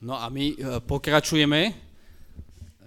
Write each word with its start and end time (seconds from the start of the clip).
No 0.00 0.16
a 0.16 0.32
my 0.32 0.56
e, 0.56 0.80
pokračujeme. 0.80 1.76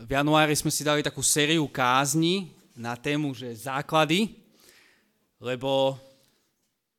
V 0.01 0.09
januári 0.09 0.57
sme 0.57 0.73
si 0.73 0.81
dali 0.81 1.05
takú 1.05 1.21
sériu 1.21 1.69
kázni 1.69 2.49
na 2.73 2.97
tému, 2.97 3.37
že 3.37 3.53
základy, 3.53 4.33
lebo 5.37 5.93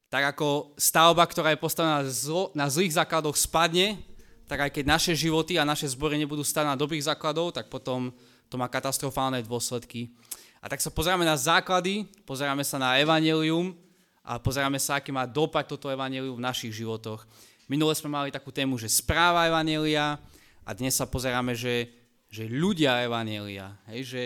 tak 0.06 0.38
ako 0.38 0.70
stavba, 0.78 1.26
ktorá 1.26 1.50
je 1.50 1.58
postavená 1.58 2.06
na 2.54 2.66
zlých 2.70 2.94
základoch 2.94 3.34
spadne, 3.34 3.98
tak 4.46 4.62
aj 4.62 4.70
keď 4.70 4.84
naše 4.86 5.12
životy 5.18 5.58
a 5.58 5.66
naše 5.66 5.90
zbory 5.90 6.14
nebudú 6.14 6.46
stať 6.46 6.70
na 6.70 6.78
dobrých 6.78 7.10
základov, 7.10 7.50
tak 7.50 7.66
potom 7.66 8.14
to 8.46 8.54
má 8.54 8.70
katastrofálne 8.70 9.42
dôsledky. 9.42 10.14
A 10.62 10.70
tak 10.70 10.78
sa 10.78 10.94
pozeráme 10.94 11.26
na 11.26 11.34
základy, 11.34 12.06
pozeráme 12.22 12.62
sa 12.62 12.78
na 12.78 13.02
evanelium 13.02 13.74
a 14.22 14.38
pozeráme 14.38 14.78
sa, 14.78 15.02
aký 15.02 15.10
má 15.10 15.26
dopad 15.26 15.66
toto 15.66 15.90
evanelium 15.90 16.38
v 16.38 16.46
našich 16.46 16.70
životoch. 16.70 17.26
Minule 17.64 17.96
sme 17.96 18.12
mali 18.12 18.28
takú 18.28 18.52
tému, 18.52 18.76
že 18.76 18.92
správa 18.92 19.48
Evanielia 19.48 20.20
a 20.68 20.70
dnes 20.76 21.00
sa 21.00 21.08
pozeráme, 21.08 21.56
že, 21.56 21.88
že 22.28 22.44
ľudia 22.44 23.00
Evanielia, 23.00 23.72
hej, 23.88 24.00
že 24.04 24.22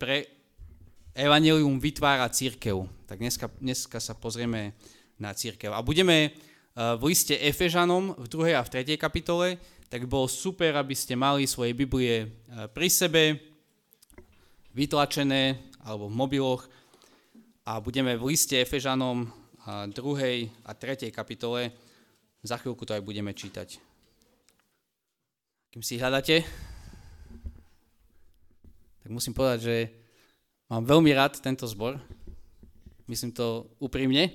pre 0.00 0.24
Evangelium 1.12 1.76
vytvára 1.76 2.24
církev. 2.32 2.88
Tak 3.04 3.20
dneska, 3.20 3.52
dneska 3.60 4.00
sa 4.00 4.16
pozrieme 4.16 4.72
na 5.20 5.36
církev. 5.36 5.76
A 5.76 5.84
budeme 5.84 6.16
eh, 6.24 6.32
v 6.96 7.12
liste 7.12 7.36
Efežanom 7.36 8.16
v 8.16 8.26
2. 8.32 8.56
a 8.56 8.64
v 8.64 8.72
3. 8.72 8.96
kapitole, 8.96 9.60
tak 9.92 10.08
bolo 10.08 10.24
super, 10.24 10.72
aby 10.80 10.96
ste 10.96 11.20
mali 11.20 11.44
svoje 11.44 11.76
Biblie 11.76 12.24
eh, 12.24 12.64
pri 12.72 12.88
sebe, 12.88 13.44
vytlačené 14.72 15.60
alebo 15.84 16.08
v 16.08 16.16
mobiloch. 16.16 16.64
A 17.68 17.76
budeme 17.76 18.16
v 18.16 18.32
liste 18.32 18.56
Efežanom 18.56 19.28
2. 19.68 19.92
Eh, 20.24 20.48
a 20.64 20.72
3. 20.72 21.12
kapitole 21.12 21.89
za 22.40 22.56
chvíľku 22.56 22.88
to 22.88 22.96
aj 22.96 23.04
budeme 23.04 23.32
čítať. 23.36 23.76
Kým 25.70 25.84
si 25.84 26.00
hľadáte, 26.00 26.42
tak 29.04 29.10
musím 29.12 29.36
povedať, 29.36 29.58
že 29.60 29.76
mám 30.66 30.82
veľmi 30.88 31.12
rád 31.12 31.38
tento 31.38 31.68
zbor. 31.68 32.00
Myslím 33.06 33.30
to 33.30 33.68
úprimne. 33.76 34.32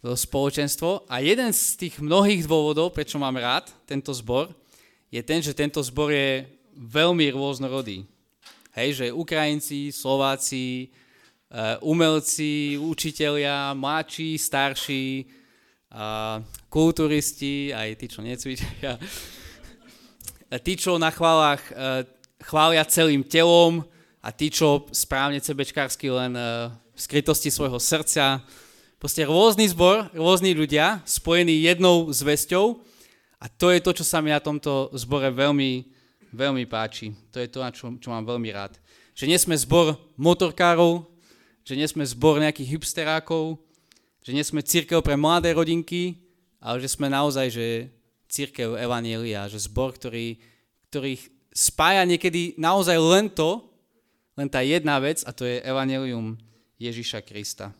To 0.00 0.16
spoločenstvo. 0.16 1.04
A 1.06 1.20
jeden 1.20 1.52
z 1.52 1.76
tých 1.76 2.00
mnohých 2.00 2.48
dôvodov, 2.48 2.96
prečo 2.96 3.20
mám 3.20 3.36
rád 3.36 3.68
tento 3.84 4.16
zbor, 4.16 4.48
je 5.12 5.20
ten, 5.20 5.44
že 5.44 5.52
tento 5.52 5.84
zbor 5.84 6.08
je 6.08 6.48
veľmi 6.74 7.28
rôznorodý. 7.36 8.08
Hej, 8.72 9.04
že 9.04 9.06
Ukrajinci, 9.12 9.92
Slováci, 9.92 10.88
eh, 11.50 11.76
umelci, 11.84 12.80
učitelia, 12.80 13.76
mladší, 13.76 14.38
starší, 14.40 15.26
kulturisti, 16.70 17.74
aj 17.74 17.98
tí, 17.98 18.06
čo 18.06 18.22
necvičia, 18.22 18.94
tí, 20.62 20.72
čo 20.78 20.96
na 21.02 21.10
chválach 21.10 21.60
e, 21.68 22.06
chvália 22.46 22.86
celým 22.86 23.26
telom 23.26 23.82
a 24.22 24.30
tí, 24.30 24.48
čo 24.54 24.86
správne 24.94 25.42
cebečkársky 25.42 26.06
len 26.08 26.32
e, 26.38 26.70
v 26.70 26.98
skrytosti 26.98 27.50
svojho 27.50 27.82
srdca. 27.82 28.46
Proste 29.02 29.26
rôzny 29.26 29.66
zbor, 29.66 30.14
rôzni 30.14 30.54
ľudia, 30.54 31.02
spojení 31.02 31.66
jednou 31.66 32.06
zväzťou 32.14 32.78
a 33.42 33.48
to 33.48 33.74
je 33.74 33.80
to, 33.82 33.90
čo 34.00 34.04
sa 34.06 34.22
mi 34.22 34.30
na 34.30 34.38
tomto 34.38 34.92
zbore 34.92 35.32
veľmi, 35.32 35.88
veľmi 36.30 36.64
páči. 36.70 37.10
To 37.34 37.42
je 37.42 37.48
to, 37.50 37.64
čo, 37.74 37.84
čo 37.98 38.08
mám 38.14 38.22
veľmi 38.28 38.52
rád. 38.52 38.78
Že 39.18 39.26
nie 39.26 39.38
sme 39.40 39.56
zbor 39.58 39.98
motorkárov, 40.20 41.08
že 41.64 41.74
nie 41.74 41.88
sme 41.88 42.04
zbor 42.04 42.38
nejakých 42.38 42.78
hipsterákov, 42.78 43.58
že 44.20 44.30
nie 44.36 44.44
sme 44.44 44.60
církev 44.60 45.00
pre 45.00 45.16
mladé 45.16 45.56
rodinky, 45.56 46.29
ale 46.60 46.76
že 46.84 46.92
sme 46.92 47.08
naozaj 47.08 47.46
že 47.48 47.66
církev 48.30 48.78
Evanielia, 48.78 49.50
že 49.50 49.58
zbor, 49.58 49.96
ktorý, 49.96 50.38
ktorý 50.92 51.18
spája 51.50 52.06
niekedy 52.06 52.54
naozaj 52.60 52.94
len 52.94 53.26
to, 53.32 53.64
len 54.38 54.46
tá 54.46 54.62
jedna 54.62 55.02
vec 55.02 55.26
a 55.26 55.34
to 55.34 55.42
je 55.42 55.58
Evangelium 55.66 56.38
Ježiša 56.78 57.26
Krista. 57.26 57.74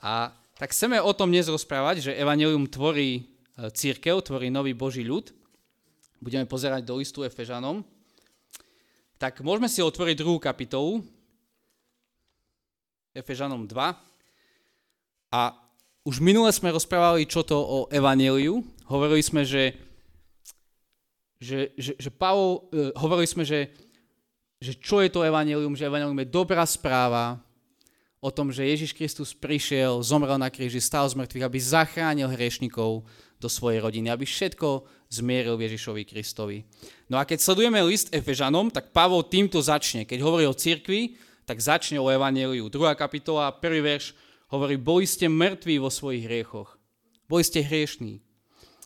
A 0.00 0.34
tak 0.58 0.74
chceme 0.74 0.98
o 1.00 1.12
tom 1.14 1.30
dnes 1.30 1.46
rozprávať, 1.46 2.10
že 2.10 2.18
Evangelium 2.18 2.68
tvorí 2.68 3.16
e, 3.16 3.22
církev, 3.72 4.20
tvorí 4.20 4.52
nový 4.52 4.76
Boží 4.76 5.06
ľud. 5.06 5.32
Budeme 6.20 6.44
pozerať 6.44 6.84
do 6.84 7.00
listu 7.00 7.24
Efežanom. 7.24 7.80
Tak 9.16 9.40
môžeme 9.40 9.72
si 9.72 9.80
otvoriť 9.80 10.20
druhú 10.20 10.36
kapitolu, 10.36 11.00
Efežanom 13.16 13.64
2, 13.64 14.10
a 15.30 15.54
už 16.04 16.18
minule 16.24 16.48
sme 16.52 16.72
rozprávali 16.72 17.28
čo 17.28 17.44
to 17.44 17.56
o 17.56 17.78
evaneliu. 17.92 18.64
Hovorili 18.88 19.20
sme, 19.20 19.44
že, 19.44 19.76
že, 21.36 21.76
že, 21.76 21.92
že 22.00 22.10
Pavol, 22.10 22.66
uh, 22.72 22.90
hovorili 22.96 23.28
sme, 23.28 23.44
že, 23.44 23.70
že 24.58 24.76
čo 24.80 25.04
je 25.04 25.12
to 25.12 25.24
evanelium, 25.24 25.76
že 25.76 25.86
evanelium 25.86 26.18
je 26.24 26.32
dobrá 26.32 26.64
správa 26.64 27.38
o 28.20 28.28
tom, 28.28 28.52
že 28.52 28.68
Ježiš 28.68 28.92
Kristus 28.92 29.32
prišiel, 29.32 30.04
zomrel 30.04 30.36
na 30.36 30.52
kríži, 30.52 30.76
stal 30.76 31.08
z 31.08 31.16
mŕtvych, 31.16 31.44
aby 31.44 31.58
zachránil 31.58 32.28
hriešnikov 32.28 33.08
do 33.40 33.48
svojej 33.48 33.80
rodiny, 33.80 34.12
aby 34.12 34.28
všetko 34.28 34.84
zmieril 35.08 35.56
Ježišovi 35.56 36.04
Kristovi. 36.04 36.68
No 37.08 37.16
a 37.16 37.24
keď 37.24 37.40
sledujeme 37.40 37.80
list 37.80 38.12
Efežanom, 38.12 38.68
tak 38.68 38.92
Pavol 38.92 39.24
týmto 39.24 39.56
začne. 39.64 40.04
Keď 40.04 40.20
hovorí 40.20 40.44
o 40.44 40.52
cirkvi, 40.52 41.16
tak 41.48 41.64
začne 41.64 41.96
o 41.96 42.12
evaneliu. 42.12 42.68
Druhá 42.68 42.92
kapitola, 42.92 43.56
prvý 43.56 43.80
verš, 43.80 44.12
Hovorí, 44.50 44.74
boli 44.74 45.06
ste 45.06 45.30
mŕtvi 45.30 45.78
vo 45.78 45.86
svojich 45.86 46.26
hriechoch. 46.26 46.74
Boli 47.30 47.46
ste 47.46 47.62
hriešní. 47.62 48.18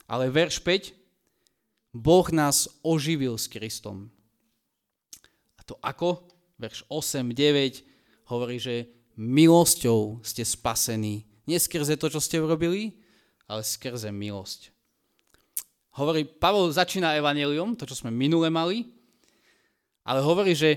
Ale 0.04 0.28
verš 0.28 0.60
5, 0.60 0.92
Boh 1.96 2.28
nás 2.28 2.68
oživil 2.84 3.40
s 3.40 3.48
Kristom. 3.48 4.12
A 5.56 5.64
to 5.64 5.80
ako? 5.80 6.28
Verš 6.60 6.84
8, 6.92 7.32
9 7.32 7.80
hovorí, 8.28 8.60
že 8.60 8.92
milosťou 9.16 10.20
ste 10.20 10.44
spasení. 10.44 11.24
Nie 11.48 11.56
skrze 11.56 11.96
to, 11.96 12.12
čo 12.12 12.20
ste 12.20 12.44
urobili, 12.44 13.00
ale 13.48 13.64
skrze 13.64 14.12
milosť. 14.12 14.68
Hovorí, 15.96 16.28
Pavol 16.28 16.74
začína 16.74 17.16
evanelium, 17.16 17.72
to, 17.78 17.88
čo 17.88 18.04
sme 18.04 18.12
minule 18.12 18.52
mali, 18.52 18.84
ale 20.04 20.20
hovorí, 20.20 20.52
že 20.52 20.76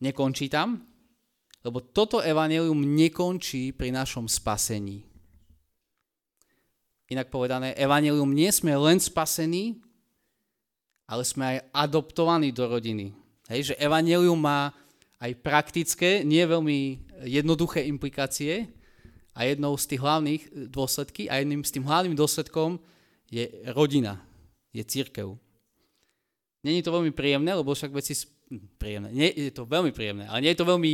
nekončí 0.00 0.48
tam, 0.48 0.80
lebo 1.64 1.80
toto 1.80 2.20
evanelium 2.20 2.76
nekončí 2.76 3.72
pri 3.72 3.88
našom 3.88 4.28
spasení. 4.28 5.00
Inak 7.08 7.32
povedané, 7.32 7.72
evanelium 7.72 8.28
nie 8.36 8.52
sme 8.52 8.76
len 8.76 9.00
spasení, 9.00 9.80
ale 11.08 11.24
sme 11.24 11.56
aj 11.56 11.58
adoptovaní 11.72 12.52
do 12.52 12.68
rodiny. 12.68 13.16
Hej, 13.48 13.72
že 13.72 13.74
evanelium 13.80 14.36
má 14.36 14.72
aj 15.20 15.32
praktické, 15.40 16.20
nie 16.20 16.44
veľmi 16.44 17.00
jednoduché 17.24 17.84
implikácie 17.88 18.68
a 19.32 19.48
jednou 19.48 19.72
z 19.80 19.84
tých 19.88 20.00
hlavných 20.04 20.42
dôsledky 20.68 21.32
a 21.32 21.40
jedným 21.40 21.64
z 21.64 21.80
tým 21.80 21.84
hlavným 21.88 22.16
dôsledkom 22.16 22.76
je 23.32 23.48
rodina, 23.72 24.20
je 24.72 24.84
církev. 24.84 25.32
Není 26.64 26.80
to 26.84 26.92
veľmi 26.92 27.12
príjemné, 27.12 27.56
lebo 27.56 27.72
však 27.72 27.92
veci... 27.92 28.12
Príjemné. 28.76 29.08
Nie, 29.10 29.32
je 29.32 29.52
to 29.56 29.64
veľmi 29.64 29.88
príjemné, 29.90 30.28
ale 30.28 30.44
nie 30.44 30.52
je 30.52 30.60
to 30.60 30.68
veľmi 30.68 30.92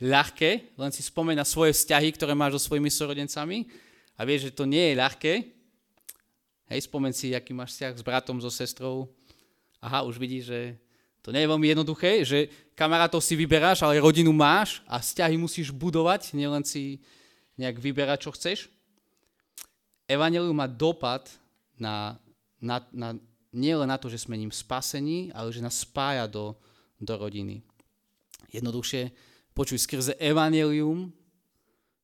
ľahké, 0.00 0.76
len 0.76 0.92
si 0.92 1.00
spomeň 1.00 1.40
na 1.40 1.46
svoje 1.48 1.72
vzťahy, 1.72 2.12
ktoré 2.12 2.36
máš 2.36 2.60
so 2.60 2.72
svojimi 2.72 2.92
súrodencami 2.92 3.68
a 4.16 4.24
vieš, 4.28 4.50
že 4.50 4.56
to 4.56 4.68
nie 4.68 4.92
je 4.92 5.00
ľahké. 5.00 5.32
Hej, 6.66 6.80
spomeň 6.90 7.12
si, 7.14 7.32
aký 7.32 7.54
máš 7.54 7.78
vzťah 7.78 7.92
s 7.96 8.02
bratom, 8.04 8.36
so 8.42 8.50
sestrou. 8.50 9.08
Aha, 9.80 10.02
už 10.04 10.18
vidíš, 10.18 10.44
že 10.50 10.60
to 11.22 11.34
nie 11.34 11.42
je 11.42 11.50
veľmi 11.50 11.66
jednoduché, 11.74 12.22
že 12.22 12.46
kamarátov 12.78 13.18
si 13.18 13.34
vyberáš, 13.34 13.82
ale 13.82 14.02
rodinu 14.02 14.30
máš 14.30 14.82
a 14.86 15.02
vzťahy 15.02 15.34
musíš 15.34 15.74
budovať, 15.74 16.34
nielen 16.38 16.62
si 16.62 17.02
nejak 17.58 17.82
vyberať, 17.82 18.18
čo 18.26 18.30
chceš. 18.30 18.58
Evangelium 20.06 20.54
má 20.54 20.70
dopad 20.70 21.26
na, 21.74 22.14
na, 22.62 22.78
na, 22.94 23.18
nie 23.50 23.74
len 23.74 23.90
na 23.90 23.98
to, 23.98 24.06
že 24.06 24.22
sme 24.22 24.38
ním 24.38 24.54
spasení, 24.54 25.34
ale 25.34 25.50
že 25.50 25.64
nás 25.64 25.82
spája 25.82 26.30
do, 26.30 26.54
do 27.02 27.18
rodiny. 27.18 27.58
Jednoduchšie, 28.54 29.10
Počuj, 29.56 29.88
skrze 29.88 30.12
evanelium 30.20 31.16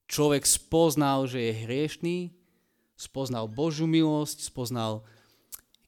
človek 0.09 0.49
spoznal, 0.49 1.29
že 1.29 1.37
je 1.37 1.61
hriešný, 1.69 2.17
spoznal 2.97 3.45
Božú 3.45 3.85
milosť, 3.85 4.49
spoznal 4.49 5.05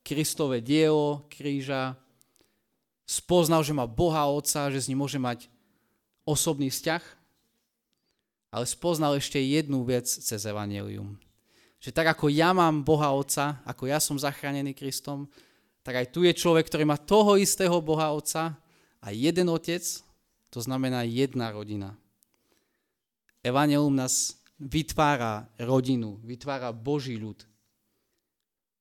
Kristové 0.05 0.61
dielo, 0.61 1.25
kríža, 1.33 1.97
spoznal, 3.09 3.65
že 3.65 3.73
má 3.73 3.89
Boha 3.89 4.29
Otca, 4.29 4.69
že 4.69 4.85
s 4.85 4.93
ním 4.93 5.01
môže 5.01 5.17
mať 5.17 5.49
osobný 6.29 6.69
vzťah, 6.69 7.01
ale 8.53 8.69
spoznal 8.69 9.17
ešte 9.17 9.41
jednu 9.41 9.89
vec 9.89 10.05
cez 10.05 10.45
evanelium. 10.45 11.17
Že 11.81 11.97
tak 11.97 12.13
ako 12.13 12.29
ja 12.29 12.53
mám 12.53 12.85
Boha 12.85 13.09
Otca, 13.09 13.65
ako 13.65 13.89
ja 13.89 13.97
som 14.05 14.21
zachránený 14.21 14.77
Kristom, 14.77 15.33
tak 15.81 15.97
aj 15.97 16.13
tu 16.13 16.29
je 16.29 16.37
človek, 16.37 16.69
ktorý 16.69 16.85
má 16.85 17.01
toho 17.01 17.41
istého 17.41 17.81
Boha 17.81 18.13
Otca 18.13 18.53
a 19.01 19.09
jeden 19.17 19.49
Otec, 19.49 20.04
to 20.55 20.63
znamená 20.63 21.03
jedna 21.03 21.51
rodina. 21.51 21.99
Evangelium 23.43 23.91
nás 23.91 24.39
vytvára 24.55 25.51
rodinu, 25.59 26.23
vytvára 26.23 26.71
Boží 26.71 27.19
ľud. 27.19 27.43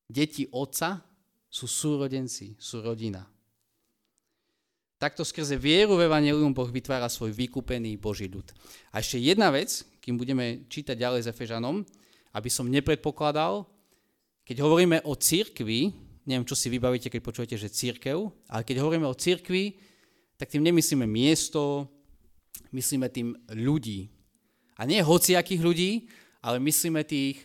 Deti 0.05 0.45
otca 0.53 1.01
sú 1.49 1.65
súrodenci, 1.65 2.53
sú 2.61 2.85
rodina. 2.85 3.25
Takto 5.01 5.25
skrze 5.25 5.57
vieru 5.57 5.97
v 5.97 6.05
Evangelium 6.05 6.53
Boh 6.53 6.69
vytvára 6.69 7.09
svoj 7.09 7.33
vykúpený 7.33 7.97
Boží 7.97 8.29
ľud. 8.29 8.53
A 8.93 9.01
ešte 9.01 9.17
jedna 9.17 9.49
vec, 9.49 9.81
kým 9.97 10.13
budeme 10.13 10.69
čítať 10.69 10.93
ďalej 10.93 11.25
s 11.25 11.31
Efežanom, 11.33 11.81
aby 12.37 12.49
som 12.53 12.69
nepredpokladal, 12.69 13.65
keď 14.45 14.61
hovoríme 14.61 15.01
o 15.09 15.17
církvi, 15.17 15.89
neviem, 16.29 16.45
čo 16.45 16.53
si 16.53 16.69
vybavíte, 16.69 17.09
keď 17.09 17.21
počujete, 17.25 17.55
že 17.57 17.73
církev, 17.73 18.29
ale 18.47 18.61
keď 18.61 18.79
hovoríme 18.79 19.09
o 19.09 19.17
církvi, 19.17 19.92
tak 20.37 20.49
tým 20.49 20.63
nemyslíme 20.65 21.05
miesto, 21.07 21.87
myslíme 22.73 23.07
tým 23.09 23.37
ľudí. 23.53 24.09
A 24.77 24.89
nie 24.89 24.99
hociakých 24.99 25.61
ľudí, 25.61 25.91
ale 26.41 26.57
myslíme 26.59 27.05
tých, 27.05 27.39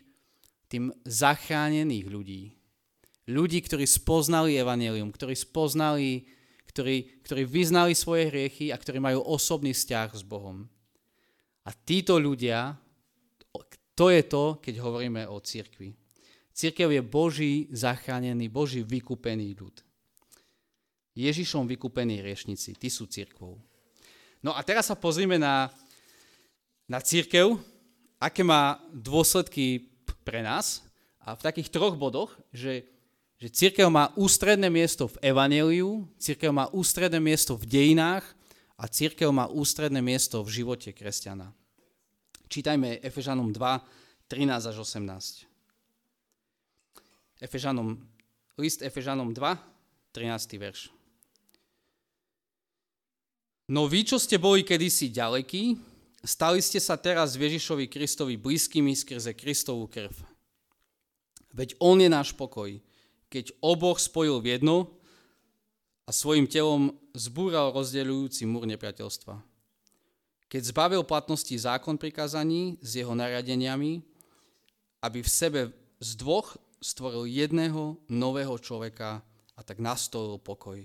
tým 0.67 0.90
zachránených 1.05 2.06
ľudí. 2.08 2.43
Ľudí, 3.29 3.61
ktorí 3.61 3.85
spoznali 3.85 4.56
evanelium, 4.56 5.12
ktorí 5.12 5.37
spoznali 5.37 6.25
ktorí, 6.79 7.25
ktorí 7.26 7.43
vyznali 7.43 7.93
svoje 7.96 8.31
hriechy 8.31 8.70
a 8.70 8.79
ktorí 8.79 9.02
majú 9.02 9.25
osobný 9.26 9.75
vzťah 9.75 10.08
s 10.14 10.23
Bohom. 10.23 10.69
A 11.67 11.75
títo 11.75 12.23
ľudia, 12.23 12.79
to 13.99 14.06
je 14.14 14.23
to, 14.23 14.62
keď 14.62 14.75
hovoríme 14.79 15.26
o 15.26 15.43
cirkvi. 15.43 15.96
Církev 16.55 16.94
je 16.94 17.02
Boží 17.02 17.52
zachránený, 17.75 18.46
Boží 18.46 18.87
vykúpený 18.87 19.58
ľud. 19.58 19.75
Ježišom 21.19 21.67
vykúpení 21.67 22.23
riešnici, 22.23 22.79
tí 22.79 22.87
sú 22.87 23.11
církvou. 23.11 23.59
No 24.38 24.55
a 24.55 24.62
teraz 24.62 24.87
sa 24.87 24.94
pozrime 24.94 25.35
na, 25.35 25.67
na 26.87 27.03
církev, 27.03 27.59
aké 28.23 28.47
má 28.47 28.79
dôsledky 28.94 29.91
pre 30.23 30.47
nás 30.47 30.87
a 31.19 31.35
v 31.35 31.43
takých 31.43 31.75
troch 31.75 31.99
bodoch, 31.99 32.31
že 32.55 32.87
že 33.38 33.55
církev 33.55 33.87
má 33.87 34.11
ústredné 34.19 34.67
miesto 34.67 35.06
v 35.06 35.31
Evangeliu, 35.31 36.11
církev 36.19 36.50
má 36.50 36.67
ústredné 36.75 37.23
miesto 37.23 37.55
v 37.55 37.70
dejinách 37.70 38.26
a 38.75 38.91
církev 38.91 39.31
má 39.31 39.47
ústredné 39.47 40.03
miesto 40.03 40.43
v 40.43 40.62
živote 40.62 40.91
kresťana. 40.91 41.55
Čítajme 42.50 42.99
Efežanom 42.99 43.55
2, 43.55 43.62
13 44.26 44.75
až 44.75 44.76
18. 44.82 45.47
Efežanom, 47.38 48.03
list 48.59 48.82
Efežanom 48.82 49.31
2, 49.31 49.38
13. 50.11 50.59
verš. 50.59 50.91
No 53.69 53.85
vy, 53.85 54.00
čo 54.00 54.17
ste 54.17 54.41
boli 54.41 54.65
kedysi 54.65 55.12
ďalekí, 55.12 55.76
stali 56.25 56.65
ste 56.65 56.81
sa 56.81 56.97
teraz 56.97 57.37
Ježišovi 57.37 57.85
Kristovi 57.85 58.41
blízkymi 58.41 58.97
skrze 58.97 59.37
Kristovú 59.37 59.85
krv. 59.85 60.17
Veď 61.53 61.76
On 61.76 62.00
je 62.00 62.09
náš 62.09 62.32
pokoj, 62.32 62.81
keď 63.29 63.53
oboch 63.61 64.00
spojil 64.00 64.41
v 64.41 64.56
jednu 64.56 64.88
a 66.09 66.11
svojim 66.17 66.49
telom 66.49 66.97
zbúral 67.12 67.76
rozdeľujúci 67.76 68.49
múr 68.49 68.65
nepriateľstva. 68.73 69.37
Keď 70.49 70.62
zbavil 70.73 71.05
platnosti 71.05 71.53
zákon 71.53 72.00
prikázaní 72.00 72.81
s 72.81 72.97
jeho 72.97 73.12
nariadeniami, 73.12 74.00
aby 75.05 75.19
v 75.20 75.29
sebe 75.29 75.61
z 76.00 76.17
dvoch 76.17 76.56
stvoril 76.81 77.29
jedného 77.29 78.00
nového 78.09 78.56
človeka 78.56 79.20
a 79.53 79.61
tak 79.61 79.76
nastolil 79.76 80.41
pokoj. 80.41 80.81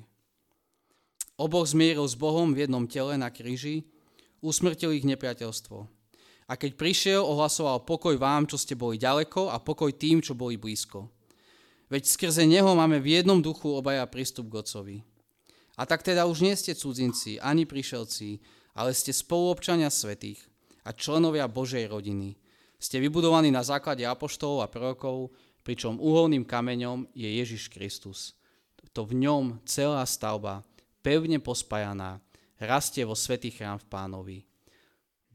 Oboch 1.44 1.68
zmieril 1.68 2.08
s 2.08 2.16
Bohom 2.16 2.56
v 2.56 2.64
jednom 2.64 2.88
tele 2.88 3.20
na 3.20 3.28
kríži, 3.28 3.84
usmrtil 4.40 4.96
ich 4.96 5.04
nepriateľstvo. 5.04 5.84
A 6.48 6.54
keď 6.56 6.80
prišiel, 6.80 7.20
ohlasoval 7.20 7.84
pokoj 7.84 8.16
vám, 8.16 8.48
čo 8.48 8.56
ste 8.56 8.80
boli 8.80 8.96
ďaleko 8.96 9.52
a 9.52 9.60
pokoj 9.60 9.92
tým, 9.92 10.24
čo 10.24 10.40
boli 10.40 10.56
blízko. 10.56 11.12
Veď 11.92 12.08
skrze 12.08 12.48
Neho 12.48 12.72
máme 12.72 13.04
v 13.04 13.20
jednom 13.20 13.44
duchu 13.44 13.76
obaja 13.76 14.08
prístup 14.08 14.48
k 14.48 14.64
Otcovi. 14.64 14.98
A 15.76 15.84
tak 15.84 16.00
teda 16.00 16.24
už 16.24 16.48
nie 16.48 16.56
ste 16.56 16.72
cudzinci, 16.72 17.44
ani 17.44 17.68
prišelci, 17.68 18.40
ale 18.80 18.96
ste 18.96 19.12
spoluobčania 19.12 19.92
svetých 19.92 20.40
a 20.88 20.96
členovia 20.96 21.52
Božej 21.52 21.92
rodiny. 21.92 22.40
Ste 22.80 23.04
vybudovaní 23.04 23.52
na 23.52 23.64
základe 23.64 24.08
apoštolov 24.08 24.64
a 24.64 24.72
prorokov, 24.72 25.32
pričom 25.64 26.00
uholným 26.00 26.44
kameňom 26.48 27.08
je 27.16 27.30
Ježiš 27.40 27.72
Kristus. 27.72 28.36
To 28.94 29.08
v 29.08 29.26
ňom 29.26 29.64
celá 29.66 30.06
stavba, 30.06 30.62
pevne 31.04 31.44
pospájaná, 31.44 32.24
rastie 32.64 33.04
vo 33.04 33.14
svetý 33.14 33.52
chrám 33.52 33.78
v 33.84 33.90
pánovi. 33.92 34.38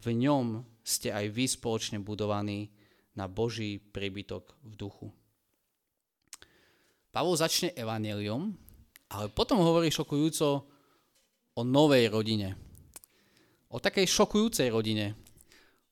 V 0.00 0.06
ňom 0.16 0.64
ste 0.80 1.12
aj 1.12 1.28
vy 1.28 1.44
spoločne 1.44 2.00
budovaní 2.00 2.72
na 3.12 3.28
Boží 3.28 3.76
príbytok 3.76 4.56
v 4.64 4.72
duchu. 4.72 5.08
Pavol 7.12 7.36
začne 7.36 7.76
evanelium, 7.76 8.56
ale 9.12 9.28
potom 9.28 9.60
hovorí 9.60 9.92
šokujúco 9.92 10.64
o 11.58 11.62
novej 11.66 12.08
rodine. 12.08 12.54
O 13.68 13.82
takej 13.82 14.08
šokujúcej 14.08 14.72
rodine. 14.72 15.18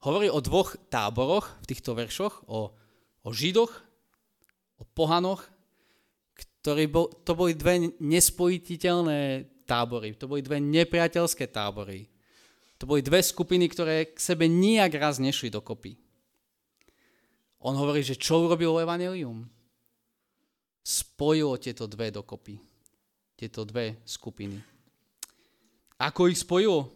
Hovorí 0.07 0.31
o 0.31 0.41
dvoch 0.41 0.79
táboroch 0.87 1.61
v 1.67 1.69
týchto 1.69 1.99
veršoch, 1.99 2.47
o, 2.47 2.73
o 3.27 3.29
židoch, 3.35 3.73
o 4.79 4.85
pohanoch, 4.87 5.43
ktorí 6.37 6.87
bol, 6.87 7.11
to 7.27 7.33
boli 7.35 7.59
dve 7.59 7.91
nespojiteľné 7.99 9.56
tábory, 9.67 10.15
to 10.15 10.31
boli 10.31 10.41
dve 10.41 10.63
nepriateľské 10.63 11.51
tábory. 11.51 12.07
To 12.79 12.87
boli 12.87 13.03
dve 13.03 13.21
skupiny, 13.21 13.67
ktoré 13.67 14.15
k 14.15 14.19
sebe 14.21 14.47
nijak 14.47 14.95
raz 14.95 15.19
nešli 15.19 15.51
dokopy. 15.51 15.99
On 17.67 17.75
hovorí, 17.75 18.07
že 18.07 18.15
čo 18.15 18.47
urobilo 18.47 18.79
Evangelium? 18.79 19.49
spojilo 20.87 21.59
tieto 21.59 21.91
dve 21.91 22.15
dokopy. 22.15 22.63
Tieto 23.35 23.67
dve 23.67 23.99
skupiny. 24.07 24.63
Ako 25.99 26.31
ich 26.31 26.39
spojilo? 26.39 26.95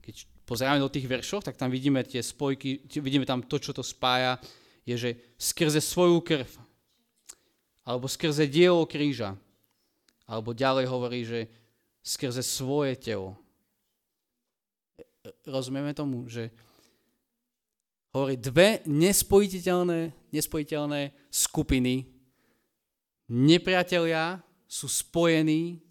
Keď 0.00 0.24
pozeráme 0.48 0.80
do 0.80 0.88
tých 0.88 1.04
veršov, 1.04 1.44
tak 1.44 1.60
tam 1.60 1.68
vidíme 1.68 2.00
tie 2.00 2.24
spojky, 2.24 2.80
vidíme 2.88 3.28
tam 3.28 3.44
to, 3.44 3.60
čo 3.60 3.76
to 3.76 3.84
spája, 3.84 4.40
je, 4.88 4.96
že 4.96 5.10
skrze 5.36 5.84
svoju 5.84 6.24
krv, 6.24 6.48
alebo 7.84 8.08
skrze 8.08 8.48
dielo 8.48 8.88
kríža, 8.88 9.36
alebo 10.28 10.52
ďalej 10.52 10.84
hovorí, 10.86 11.24
že 11.24 11.48
skrze 12.04 12.44
svoje 12.44 13.00
telo. 13.00 13.34
Rozumieme 15.48 15.96
tomu, 15.96 16.28
že 16.28 16.52
hovorí 18.12 18.36
dve 18.36 18.84
nespojiteľné, 18.84 20.12
nespojiteľné 20.30 21.16
skupiny 21.32 22.18
Nepriatelia 23.28 24.40
sú 24.64 24.88
spojení. 24.88 25.84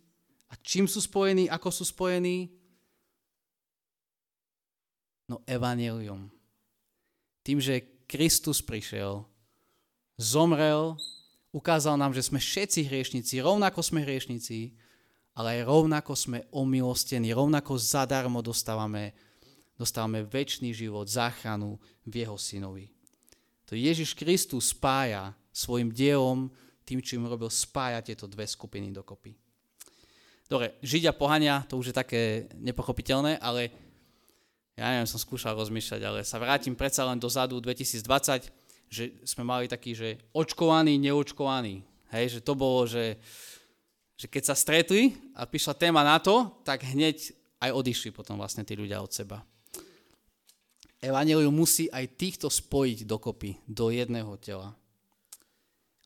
A 0.50 0.57
čím 0.57 0.90
sú 0.90 0.97
spojení? 0.97 1.45
Ako 1.54 1.69
sú 1.69 1.85
spojení? 1.85 2.50
No 5.30 5.45
evanelium. 5.45 6.33
Tým, 7.45 7.62
že 7.62 8.04
Kristus 8.09 8.64
prišiel, 8.64 9.28
zomrel, 10.18 10.97
ukázal 11.57 11.97
nám, 11.97 12.14
že 12.14 12.21
sme 12.21 12.37
všetci 12.37 12.85
hriešnici, 12.85 13.42
rovnako 13.42 13.81
sme 13.81 14.06
hriešnici, 14.06 14.78
ale 15.33 15.57
aj 15.57 15.61
rovnako 15.66 16.14
sme 16.14 16.45
omilostení, 16.54 17.33
rovnako 17.33 17.81
zadarmo 17.81 18.45
dostávame, 18.45 19.18
dostávame 19.73 20.21
väčší 20.21 20.69
život, 20.69 21.09
záchranu 21.09 21.81
v 22.06 22.14
jeho 22.21 22.37
synovi. 22.37 22.85
To 23.66 23.73
Ježiš 23.73 24.14
Kristus 24.14 24.71
spája 24.71 25.33
svojim 25.49 25.90
dielom 25.90 26.54
tým, 26.87 27.04
čím 27.04 27.28
robil, 27.28 27.52
spája 27.52 27.99
tieto 27.99 28.30
dve 28.30 28.47
skupiny 28.47 28.94
dokopy. 28.95 29.35
Dobre, 30.47 30.80
Židia 30.80 31.11
pohania, 31.11 31.68
to 31.68 31.76
už 31.76 31.92
je 31.92 31.99
také 31.99 32.21
nepochopiteľné, 32.56 33.35
ale 33.44 33.68
ja 34.80 34.95
neviem, 34.95 35.09
som 35.09 35.19
skúšal 35.19 35.59
rozmýšľať, 35.59 36.02
ale 36.06 36.19
sa 36.23 36.40
vrátim 36.40 36.71
predsa 36.71 37.04
len 37.04 37.19
dozadu 37.19 37.59
2020, 37.59 38.47
že 38.88 39.16
sme 39.28 39.44
mali 39.44 39.68
taký, 39.68 39.94
že 39.94 40.10
očkovaný, 40.32 40.96
neočkovaný. 41.00 41.84
Hej, 42.12 42.40
že 42.40 42.40
to 42.40 42.56
bolo, 42.56 42.88
že, 42.88 43.20
že 44.16 44.32
keď 44.32 44.44
sa 44.48 44.56
stretli 44.56 45.16
a 45.36 45.44
prišla 45.44 45.76
téma 45.76 46.02
na 46.08 46.18
to, 46.24 46.64
tak 46.64 46.88
hneď 46.88 47.36
aj 47.60 47.72
odišli 47.76 48.16
potom 48.16 48.40
vlastne 48.40 48.64
tí 48.64 48.80
ľudia 48.80 49.04
od 49.04 49.12
seba. 49.12 49.44
Evangelium 50.98 51.54
musí 51.54 51.92
aj 51.92 52.16
týchto 52.18 52.48
spojiť 52.50 53.06
dokopy 53.06 53.60
do 53.70 53.94
jedného 53.94 54.34
tela 54.42 54.74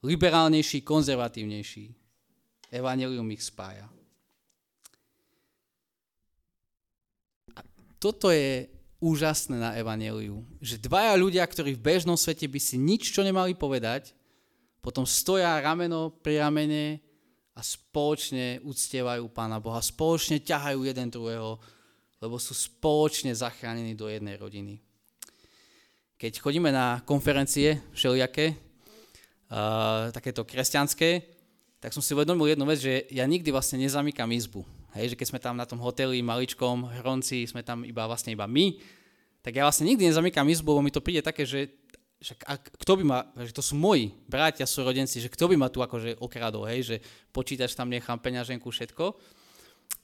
liberálnejší, 0.02 0.82
konzervatívnejší. 0.82 1.94
Evangelium 2.72 3.30
ich 3.32 3.44
spája. 3.46 3.86
A 7.54 7.62
toto 8.02 8.34
je 8.34 8.66
úžasné 9.02 9.58
na 9.58 9.74
Evangeliu, 9.74 10.46
že 10.62 10.78
dvaja 10.78 11.18
ľudia, 11.18 11.42
ktorí 11.42 11.74
v 11.74 11.82
bežnom 11.82 12.14
svete 12.14 12.46
by 12.46 12.60
si 12.62 12.78
nič 12.78 13.10
čo 13.10 13.26
nemali 13.26 13.58
povedať, 13.58 14.14
potom 14.80 15.10
stoja 15.10 15.58
rameno 15.58 16.14
pri 16.22 16.46
ramene 16.46 17.02
a 17.58 17.66
spoločne 17.66 18.62
uctievajú 18.62 19.28
Pána 19.34 19.58
Boha, 19.58 19.82
spoločne 19.82 20.40
ťahajú 20.40 20.86
jeden 20.86 21.10
druhého, 21.10 21.58
lebo 22.22 22.38
sú 22.38 22.54
spoločne 22.54 23.34
zachránení 23.34 23.98
do 23.98 24.06
jednej 24.06 24.38
rodiny. 24.38 24.78
Keď 26.22 26.38
chodíme 26.38 26.70
na 26.70 27.02
konferencie 27.02 27.82
všelijaké, 27.98 28.54
takéto 30.14 30.46
kresťanské, 30.46 31.26
tak 31.82 31.92
som 31.92 32.00
si 32.00 32.14
uvedomil 32.14 32.54
jednu 32.54 32.64
vec, 32.70 32.80
že 32.80 33.10
ja 33.10 33.26
nikdy 33.26 33.50
vlastne 33.50 33.82
nezamykam 33.82 34.30
izbu. 34.30 34.62
Hej, 34.92 35.16
že 35.16 35.18
keď 35.18 35.28
sme 35.32 35.40
tam 35.40 35.56
na 35.56 35.64
tom 35.64 35.80
hoteli 35.80 36.20
maličkom, 36.20 37.00
hronci, 37.00 37.48
sme 37.48 37.64
tam 37.64 37.88
iba 37.88 38.04
vlastne 38.04 38.36
iba 38.36 38.44
my, 38.44 38.76
tak 39.42 39.56
ja 39.56 39.64
vlastne 39.64 39.88
nikdy 39.88 40.12
nezamykam 40.12 40.46
izbu, 40.52 40.76
lebo 40.76 40.84
mi 40.84 40.94
to 40.94 41.00
príde 41.00 41.24
také, 41.24 41.48
že, 41.48 41.72
že 42.20 42.36
kto 42.78 43.00
by 43.00 43.04
ma, 43.08 43.20
že 43.40 43.56
to 43.56 43.64
sú 43.64 43.74
moji 43.80 44.14
bratia, 44.28 44.68
sú 44.68 44.84
rodenci, 44.84 45.24
že 45.24 45.32
kto 45.32 45.50
by 45.50 45.56
ma 45.56 45.72
tu 45.72 45.80
akože 45.80 46.20
okradol, 46.20 46.68
hej, 46.68 46.82
že 46.84 46.96
počítač 47.32 47.74
tam 47.74 47.88
nechám 47.88 48.20
peňaženku, 48.20 48.68
všetko. 48.68 49.16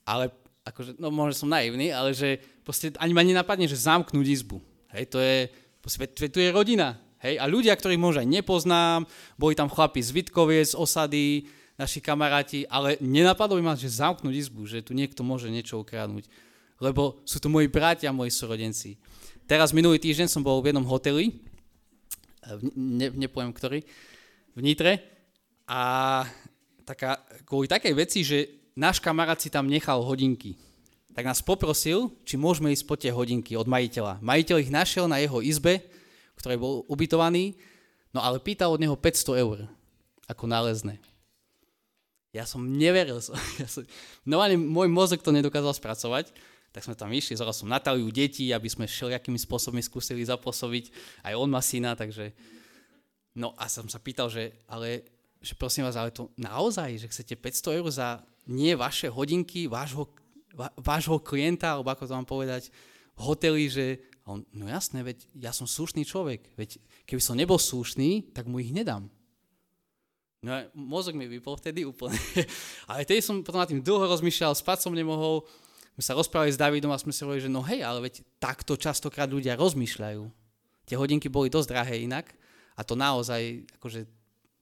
Ale 0.08 0.32
akože, 0.64 0.96
no 0.98 1.12
možno 1.12 1.36
som 1.36 1.52
naivný, 1.52 1.92
ale 1.92 2.16
že 2.16 2.40
proste 2.64 2.96
ani 2.98 3.12
ma 3.12 3.24
nenapadne, 3.28 3.68
že 3.68 3.80
zamknúť 3.80 4.28
izbu. 4.28 4.58
Hej, 4.96 5.04
to 5.12 5.20
je, 5.20 5.52
proste, 5.84 6.08
tu 6.32 6.40
je 6.40 6.50
rodina. 6.50 6.96
Hej, 7.22 7.42
a 7.42 7.46
ľudia, 7.50 7.74
ktorých 7.74 7.98
možno 7.98 8.22
aj 8.22 8.30
nepoznám, 8.30 9.10
boli 9.42 9.58
tam 9.58 9.68
chlapi 9.68 10.00
z 10.06 10.14
Vitkoviec, 10.14 10.74
z 10.74 10.80
osady, 10.80 11.50
naši 11.78 12.02
kamaráti, 12.02 12.66
ale 12.68 12.98
nenapadlo 12.98 13.56
by 13.62 13.64
ma, 13.64 13.74
že 13.78 14.02
zamknúť 14.02 14.34
izbu, 14.34 14.66
že 14.66 14.82
tu 14.82 14.98
niekto 14.98 15.22
môže 15.22 15.48
niečo 15.48 15.78
ukradnúť, 15.78 16.26
lebo 16.82 17.22
sú 17.24 17.38
to 17.38 17.48
moji 17.48 17.70
bratia, 17.70 18.10
moji 18.10 18.34
súrodenci. 18.34 18.98
Teraz 19.46 19.72
minulý 19.72 20.02
týždeň 20.02 20.28
som 20.28 20.42
bol 20.44 20.60
v 20.60 20.74
jednom 20.74 20.84
hoteli, 20.84 21.38
ne, 22.76 23.08
nepoviem 23.14 23.54
ktorý, 23.54 23.80
v 24.58 24.60
Nitre 24.60 25.00
a 25.70 26.26
taká, 26.82 27.22
kvôli 27.46 27.70
takej 27.70 27.94
veci, 27.94 28.26
že 28.26 28.72
náš 28.74 28.98
kamarát 28.98 29.38
si 29.38 29.54
tam 29.54 29.70
nechal 29.70 30.02
hodinky. 30.02 30.58
Tak 31.14 31.26
nás 31.26 31.42
poprosil, 31.42 32.14
či 32.26 32.38
môžeme 32.38 32.74
ísť 32.74 32.86
po 32.86 32.94
tie 32.98 33.10
hodinky 33.10 33.58
od 33.58 33.66
majiteľa. 33.66 34.22
Majiteľ 34.22 34.58
ich 34.62 34.74
našiel 34.74 35.10
na 35.10 35.18
jeho 35.22 35.42
izbe, 35.42 35.82
ktorý 36.38 36.56
bol 36.58 36.74
ubytovaný, 36.86 37.58
no 38.14 38.22
ale 38.22 38.38
pýtal 38.38 38.74
od 38.74 38.82
neho 38.82 38.94
500 38.94 39.42
eur 39.42 39.58
ako 40.30 40.44
nálezné. 40.46 41.02
Ja 42.36 42.44
som 42.44 42.64
neveril. 42.64 43.20
Ja 43.62 43.68
som, 43.68 43.84
no 44.28 44.44
ale 44.44 44.60
môj 44.60 44.88
mozog 44.92 45.24
to 45.24 45.32
nedokázal 45.32 45.74
spracovať, 45.76 46.32
tak 46.72 46.86
sme 46.86 46.94
tam 46.94 47.10
išli, 47.10 47.40
zora 47.40 47.56
som 47.56 47.72
Natáliu 47.72 48.12
deti, 48.14 48.54
aby 48.54 48.68
sme 48.70 48.86
všelijakými 48.86 49.40
spôsobmi 49.40 49.82
skúsili 49.82 50.22
zapôsobiť. 50.28 50.92
Aj 51.26 51.34
on 51.34 51.50
má 51.50 51.64
syna, 51.64 51.98
takže... 51.98 52.36
No 53.38 53.54
a 53.54 53.70
som 53.70 53.86
sa 53.86 54.02
pýtal, 54.02 54.34
že 54.34 54.50
ale 54.66 55.06
že 55.42 55.54
prosím 55.54 55.86
vás, 55.86 55.98
ale 55.98 56.14
to 56.14 56.34
naozaj, 56.38 56.98
že 56.98 57.10
chcete 57.14 57.34
500 57.38 57.78
eur 57.78 57.88
za 57.94 58.08
nie 58.50 58.74
vaše 58.74 59.12
hodinky, 59.12 59.70
vášho, 59.70 60.10
vášho 60.82 61.22
klienta, 61.22 61.78
alebo 61.78 61.94
ako 61.94 62.10
to 62.10 62.18
mám 62.18 62.28
povedať, 62.28 62.74
v 63.18 63.34
že 63.72 63.86
on, 64.30 64.46
no 64.54 64.70
jasné, 64.70 65.02
veď 65.02 65.18
ja 65.34 65.52
som 65.56 65.66
slušný 65.66 66.06
človek, 66.06 66.54
veď 66.54 66.78
keby 67.10 67.22
som 67.22 67.40
nebol 67.40 67.58
slušný, 67.58 68.30
tak 68.36 68.46
mu 68.46 68.62
ich 68.62 68.70
nedám. 68.70 69.10
No 70.42 70.54
mozog 70.78 71.18
mi 71.18 71.26
vypol 71.26 71.58
vtedy 71.58 71.82
úplne. 71.82 72.18
ale 72.90 73.08
tedy 73.08 73.26
som 73.26 73.42
potom 73.42 73.58
na 73.58 73.70
tým 73.70 73.82
dlho 73.82 74.06
rozmýšľal, 74.06 74.54
spať 74.54 74.86
som 74.86 74.94
nemohol. 74.94 75.46
My 75.98 76.02
sa 76.06 76.14
rozprávali 76.14 76.54
s 76.54 76.62
Davidom 76.62 76.94
a 76.94 77.02
sme 77.02 77.10
si 77.10 77.26
hovorili, 77.26 77.50
že 77.50 77.52
no 77.52 77.66
hej, 77.66 77.82
ale 77.82 78.06
veď 78.06 78.22
takto 78.38 78.78
častokrát 78.78 79.26
ľudia 79.26 79.58
rozmýšľajú. 79.58 80.24
Tie 80.86 80.96
hodinky 80.96 81.26
boli 81.26 81.50
dosť 81.50 81.74
drahé 81.74 82.06
inak 82.06 82.30
a 82.78 82.86
to 82.86 82.94
naozaj, 82.94 83.66
akože 83.82 84.06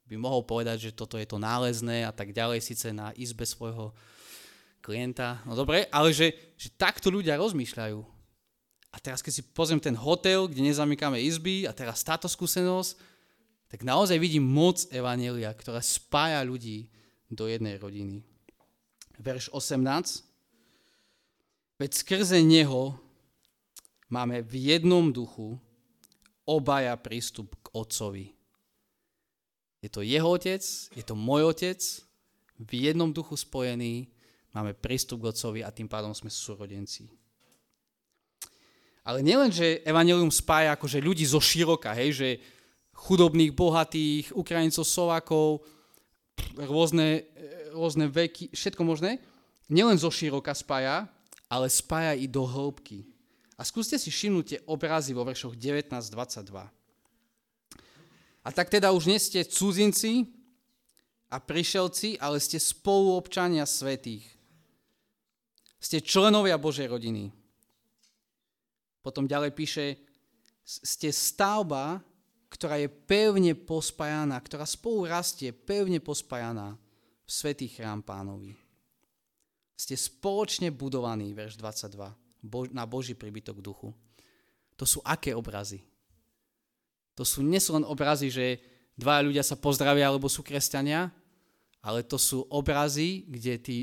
by 0.08 0.15
mohol 0.15 0.48
povedať, 0.48 0.89
že 0.89 0.96
toto 0.96 1.20
je 1.20 1.27
to 1.27 1.36
nálezné 1.36 2.08
a 2.08 2.13
tak 2.15 2.32
ďalej, 2.32 2.63
síce 2.63 2.96
na 2.96 3.12
izbe 3.20 3.44
svojho 3.44 3.91
klienta. 4.79 5.44
No 5.44 5.58
dobre, 5.58 5.89
ale 5.89 6.13
že, 6.13 6.55
že 6.55 6.72
takto 6.72 7.12
ľudia 7.12 7.36
rozmýšľajú. 7.36 8.00
A 8.96 8.98
teraz 9.01 9.20
keď 9.20 9.34
si 9.36 9.44
pozriem 9.44 9.82
ten 9.82 9.98
hotel, 9.98 10.48
kde 10.48 10.72
nezamykáme 10.72 11.20
izby 11.20 11.67
a 11.67 11.75
teraz 11.75 12.00
táto 12.00 12.32
skúsenosť, 12.32 12.96
tak 13.70 13.82
naozaj 13.82 14.22
vidím 14.22 14.46
moc 14.46 14.86
Evanelia, 14.94 15.52
ktorá 15.52 15.82
spája 15.82 16.42
ľudí 16.46 16.88
do 17.32 17.50
jednej 17.50 17.82
rodiny. 17.82 18.22
Verš 19.18 19.50
18. 19.52 20.24
Veď 21.76 21.92
skrze 21.92 22.40
Neho 22.40 22.96
máme 24.08 24.46
v 24.46 24.76
jednom 24.76 25.12
duchu 25.12 25.60
obaja 26.46 26.94
prístup 26.96 27.58
k 27.60 27.68
Otcovi. 27.74 28.32
Je 29.82 29.90
to 29.92 30.02
jeho 30.02 30.30
otec, 30.30 30.62
je 30.94 31.04
to 31.06 31.14
môj 31.14 31.52
otec, 31.52 31.82
v 32.56 32.72
jednom 32.72 33.12
duchu 33.12 33.36
spojený, 33.36 34.08
máme 34.56 34.72
prístup 34.72 35.22
k 35.22 35.36
Otcovi 35.36 35.60
a 35.62 35.74
tým 35.74 35.92
pádom 35.92 36.16
sme 36.16 36.32
súrodenci. 36.32 37.12
Ale 39.06 39.22
nielen, 39.22 39.54
že 39.54 39.86
Evangelium 39.86 40.34
spája 40.34 40.74
akože 40.74 40.98
ľudí 40.98 41.28
zo 41.28 41.38
široka, 41.38 41.94
hej, 41.94 42.10
že 42.16 42.30
chudobných, 42.96 43.52
bohatých, 43.52 44.32
Ukrajincov, 44.34 44.88
Slovákov, 44.88 45.62
rôzne, 46.56 47.28
rôzne 47.75 48.08
veky, 48.08 48.56
všetko 48.56 48.82
možné, 48.88 49.20
nielen 49.68 50.00
zo 50.00 50.10
široka 50.10 50.56
spája, 50.56 51.06
ale 51.52 51.68
spája 51.70 52.16
i 52.16 52.25
do 52.25 52.48
hĺbky. 52.48 53.06
A 53.56 53.64
skúste 53.64 53.96
si 53.96 54.12
všimnúť 54.12 54.46
tie 54.46 54.60
obrazy 54.68 55.16
vo 55.16 55.24
veršoch 55.24 55.56
19-22. 55.56 56.68
A 58.46 58.50
tak 58.54 58.68
teda 58.70 58.92
už 58.92 59.08
nie 59.08 59.18
ste 59.18 59.48
cudzinci 59.48 60.28
a 61.32 61.42
prišelci, 61.42 62.22
ale 62.22 62.38
ste 62.38 62.62
spoluobčania 62.62 63.66
svetých. 63.66 64.28
Ste 65.82 66.04
členovia 66.04 66.60
Božej 66.60 66.90
rodiny. 66.90 67.32
Potom 69.02 69.30
ďalej 69.30 69.54
píše, 69.54 69.86
ste 70.66 71.14
stavba, 71.14 72.02
ktorá 72.56 72.80
je 72.80 72.88
pevne 72.88 73.52
pospájaná, 73.52 74.40
ktorá 74.40 74.64
spolu 74.64 75.12
rastie, 75.12 75.52
pevne 75.52 76.00
pospájaná 76.00 76.80
v 77.28 77.30
svetý 77.30 77.68
chrám 77.68 78.00
pánovi. 78.00 78.56
Ste 79.76 80.00
spoločne 80.00 80.72
budovaní, 80.72 81.36
verš 81.36 81.60
22, 81.60 82.16
na 82.72 82.88
Boží 82.88 83.12
príbytok 83.12 83.60
duchu. 83.60 83.92
To 84.80 84.88
sú 84.88 85.04
aké 85.04 85.36
obrazy? 85.36 85.84
To 87.20 87.28
sú, 87.28 87.44
nie 87.44 87.60
len 87.60 87.84
obrazy, 87.84 88.32
že 88.32 88.64
dva 88.96 89.20
ľudia 89.20 89.44
sa 89.44 89.60
pozdravia 89.60 90.08
alebo 90.08 90.32
sú 90.32 90.40
kresťania, 90.40 91.12
ale 91.84 92.08
to 92.08 92.16
sú 92.16 92.48
obrazy, 92.48 93.28
kde 93.28 93.54
tí 93.60 93.78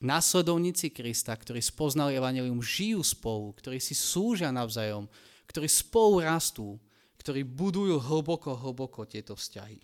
následovníci 0.00 0.92
Krista, 0.92 1.36
ktorí 1.36 1.60
spoznali 1.60 2.16
Evangelium, 2.16 2.64
žijú 2.64 3.04
spolu, 3.04 3.52
ktorí 3.56 3.80
si 3.80 3.92
súžia 3.92 4.48
navzájom, 4.48 5.08
ktorí 5.48 5.68
spolu 5.68 6.24
rastú, 6.24 6.80
ktorí 7.24 7.40
budujú 7.48 8.04
hlboko, 8.04 8.52
hlboko 8.52 9.08
tieto 9.08 9.32
vzťahy. 9.32 9.80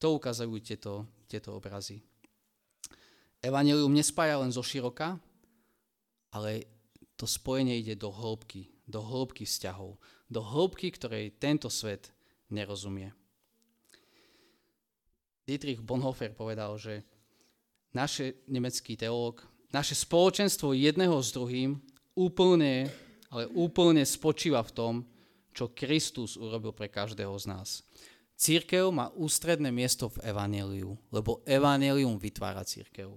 To 0.00 0.16
ukazujú 0.16 0.56
tieto, 0.64 1.04
tieto 1.28 1.52
obrazy. 1.52 2.00
Evangelium 3.44 3.92
nespája 3.92 4.40
len 4.40 4.48
zo 4.48 4.64
široka, 4.64 5.20
ale 6.32 6.64
to 7.20 7.28
spojenie 7.28 7.76
ide 7.76 8.00
do 8.00 8.08
hĺbky, 8.08 8.72
do 8.88 9.04
hĺbky 9.04 9.44
vzťahov, 9.44 10.00
do 10.32 10.40
hĺbky, 10.40 10.96
ktorej 10.96 11.36
tento 11.36 11.68
svet 11.68 12.08
nerozumie. 12.48 13.12
Dietrich 15.44 15.84
Bonhoeffer 15.84 16.32
povedal, 16.32 16.80
že 16.80 17.04
naše 17.92 18.40
nemecký 18.48 18.96
teológ, 18.96 19.44
naše 19.76 19.92
spoločenstvo 19.92 20.72
jedného 20.72 21.20
s 21.20 21.36
druhým 21.36 21.84
úplne, 22.16 22.88
ale 23.28 23.44
úplne 23.52 24.08
spočíva 24.08 24.64
v 24.64 24.72
tom, 24.72 24.94
čo 25.54 25.70
Kristus 25.70 26.34
urobil 26.34 26.74
pre 26.74 26.90
každého 26.90 27.32
z 27.38 27.46
nás. 27.46 27.86
Církev 28.34 28.90
má 28.90 29.14
ústredné 29.14 29.70
miesto 29.70 30.10
v 30.10 30.26
Evangeliu, 30.26 30.98
lebo 31.14 31.40
Evangelium 31.46 32.18
vytvára 32.18 32.66
církev. 32.66 33.14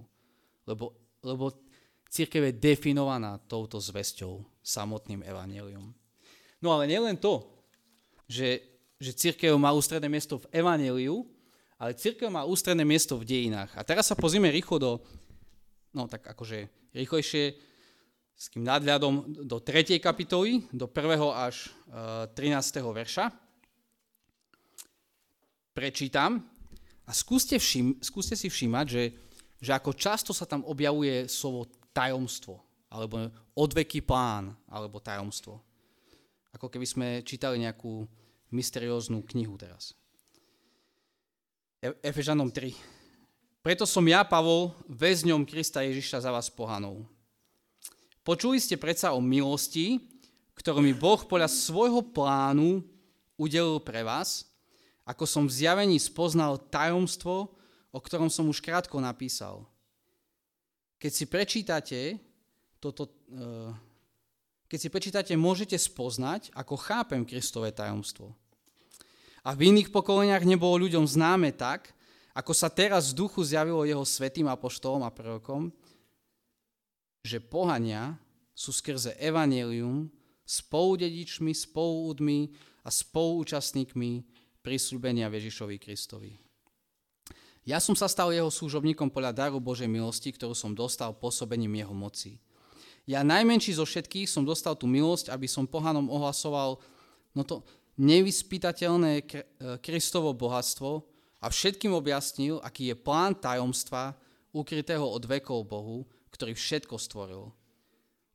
Lebo, 0.62 0.94
lebo 1.26 1.50
církev 2.06 2.48
je 2.48 2.54
definovaná 2.54 3.42
touto 3.50 3.82
zväzťou, 3.82 4.46
samotným 4.62 5.26
Evangelium. 5.26 5.90
No 6.62 6.70
ale 6.70 6.86
nielen 6.86 7.18
to, 7.18 7.42
že, 8.30 8.62
že 9.02 9.10
církev 9.10 9.50
má 9.58 9.74
ústredné 9.74 10.06
miesto 10.06 10.38
v 10.38 10.48
Evangeliu, 10.54 11.26
ale 11.74 11.98
církev 11.98 12.30
má 12.30 12.46
ústredné 12.46 12.86
miesto 12.86 13.18
v 13.18 13.26
dejinách. 13.26 13.74
A 13.74 13.82
teraz 13.82 14.06
sa 14.06 14.18
pozrieme 14.18 14.50
rýchlo 14.54 14.78
do, 14.78 14.92
no 15.90 16.06
tak 16.06 16.26
akože 16.30 16.70
rýchlejšie, 16.94 17.67
s 18.38 18.46
kým 18.46 18.62
nadľadom 18.62 19.42
do 19.42 19.58
3. 19.58 19.98
kapitoly, 19.98 20.62
do 20.70 20.86
1. 20.86 21.18
až 21.34 21.74
13. 21.90 22.38
Eh, 22.78 22.86
verša. 22.86 23.24
Prečítam 25.74 26.46
a 27.02 27.10
skúste, 27.10 27.58
všim, 27.58 27.98
skúste 27.98 28.38
si 28.38 28.46
všímať, 28.46 28.86
že, 28.86 29.04
že 29.58 29.74
ako 29.74 29.90
často 29.90 30.30
sa 30.30 30.46
tam 30.46 30.62
objavuje 30.70 31.26
slovo 31.26 31.66
tajomstvo, 31.90 32.62
alebo 32.86 33.26
odveký 33.58 34.06
plán, 34.06 34.54
alebo 34.70 35.02
tajomstvo. 35.02 35.58
Ako 36.54 36.70
keby 36.70 36.86
sme 36.86 37.08
čítali 37.26 37.58
nejakú 37.58 38.06
mysterióznu 38.54 39.26
knihu 39.34 39.58
teraz. 39.58 39.98
E, 41.82 41.90
Efežanom 42.06 42.54
3. 42.54 42.70
Preto 43.66 43.82
som 43.82 44.06
ja, 44.06 44.22
Pavol, 44.22 44.70
väzňom 44.86 45.42
Krista 45.42 45.82
Ježiša 45.82 46.22
za 46.22 46.30
vás 46.30 46.46
pohanou 46.46 47.06
Počuli 48.28 48.60
ste 48.60 48.76
predsa 48.76 49.16
o 49.16 49.24
milosti, 49.24 50.04
ktorú 50.52 50.84
mi 50.84 50.92
Boh 50.92 51.24
podľa 51.24 51.48
svojho 51.48 52.04
plánu 52.04 52.84
udelil 53.40 53.80
pre 53.80 54.04
vás, 54.04 54.44
ako 55.08 55.24
som 55.24 55.48
v 55.48 55.56
zjavení 55.64 55.96
spoznal 55.96 56.60
tajomstvo 56.60 57.56
o 57.88 57.98
ktorom 57.98 58.28
som 58.28 58.44
už 58.52 58.60
krátko 58.60 59.00
napísal. 59.00 59.64
Keď 61.00 61.12
si 61.14 61.24
prečítate 61.24 62.00
toto, 62.82 63.08
e, 63.32 63.72
keď 64.68 64.78
si 64.78 64.88
prečítate, 64.92 65.32
môžete 65.32 65.78
spoznať, 65.78 66.52
ako 66.52 66.76
chápem 66.76 67.24
Kristové 67.24 67.72
tajomstvo. 67.72 68.36
A 69.46 69.56
v 69.56 69.72
iných 69.72 69.88
pokoleniach 69.88 70.44
nebolo 70.44 70.84
ľuďom 70.84 71.08
známe 71.08 71.54
tak, 71.56 71.96
ako 72.36 72.52
sa 72.52 72.68
teraz 72.68 73.10
v 73.10 73.24
duchu 73.24 73.40
zjavilo 73.40 73.88
jeho 73.88 74.04
svetým 74.04 74.46
apoštolom 74.52 75.02
a 75.06 75.10
prorokom, 75.10 75.72
že 77.28 77.44
pohania 77.44 78.16
sú 78.56 78.72
skrze 78.72 79.12
evanelium 79.20 80.08
spoludedičmi, 80.48 81.52
spoluúdmi 81.52 82.56
a 82.80 82.88
spoluúčastníkmi 82.88 84.24
prísľubenia 84.64 85.28
Ježišovi 85.28 85.76
Kristovi. 85.76 86.32
Ja 87.68 87.84
som 87.84 87.92
sa 87.92 88.08
stal 88.08 88.32
jeho 88.32 88.48
služobníkom 88.48 89.12
podľa 89.12 89.44
daru 89.44 89.60
Božej 89.60 89.92
milosti, 89.92 90.32
ktorú 90.32 90.56
som 90.56 90.72
dostal 90.72 91.12
pôsobením 91.12 91.84
jeho 91.84 91.92
moci. 91.92 92.40
Ja 93.04 93.20
najmenší 93.20 93.76
zo 93.76 93.84
všetkých 93.84 94.24
som 94.24 94.48
dostal 94.48 94.72
tú 94.72 94.88
milosť, 94.88 95.28
aby 95.28 95.44
som 95.44 95.68
pohanom 95.68 96.08
ohlasoval 96.08 96.80
no 97.36 97.42
to 97.44 97.60
nevyspytateľné 98.00 99.28
Kristovo 99.84 100.32
bohatstvo 100.32 101.04
a 101.44 101.46
všetkým 101.52 101.92
objasnil, 101.92 102.56
aký 102.64 102.92
je 102.92 102.96
plán 102.96 103.36
tajomstva 103.36 104.16
ukrytého 104.56 105.04
od 105.04 105.22
vekov 105.28 105.68
Bohu, 105.68 106.08
ktorý 106.38 106.54
všetko 106.54 106.94
stvoril. 107.02 107.50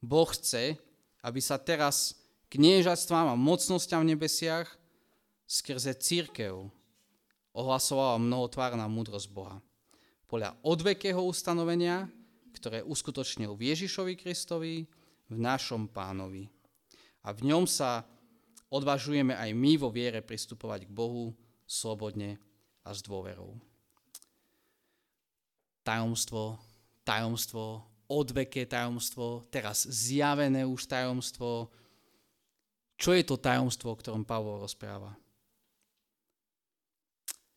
Boh 0.04 0.28
chce, 0.28 0.76
aby 1.24 1.40
sa 1.40 1.56
teraz 1.56 2.20
kniežatstvám 2.52 3.32
a 3.32 3.40
mocnosťam 3.40 4.04
v 4.04 4.12
nebesiach 4.14 4.68
skrze 5.48 5.96
církev 5.96 6.68
ohlasovala 7.56 8.20
mnohotvárna 8.20 8.92
múdrosť 8.92 9.32
Boha. 9.32 9.64
Podľa 10.28 10.60
odvekého 10.68 11.24
ustanovenia, 11.24 12.12
ktoré 12.52 12.84
uskutočnil 12.84 13.56
v 13.56 13.72
Ježišovi 13.72 14.14
Kristovi, 14.20 14.84
v 15.32 15.38
našom 15.40 15.88
pánovi. 15.88 16.52
A 17.24 17.32
v 17.32 17.48
ňom 17.48 17.64
sa 17.64 18.04
odvažujeme 18.68 19.32
aj 19.32 19.50
my 19.56 19.80
vo 19.80 19.88
viere 19.88 20.20
pristupovať 20.20 20.90
k 20.90 20.92
Bohu 20.92 21.32
slobodne 21.64 22.36
a 22.84 22.92
s 22.92 23.00
dôverou. 23.00 23.56
Tajomstvo, 25.88 26.60
tajomstvo, 27.08 27.93
odveké 28.14 28.70
tajomstvo, 28.70 29.50
teraz 29.50 29.90
zjavené 29.90 30.62
už 30.70 30.86
tajomstvo. 30.86 31.74
Čo 32.94 33.18
je 33.18 33.24
to 33.26 33.42
tajomstvo, 33.42 33.90
o 33.90 34.00
ktorom 34.00 34.22
Pavol 34.22 34.62
rozpráva? 34.62 35.18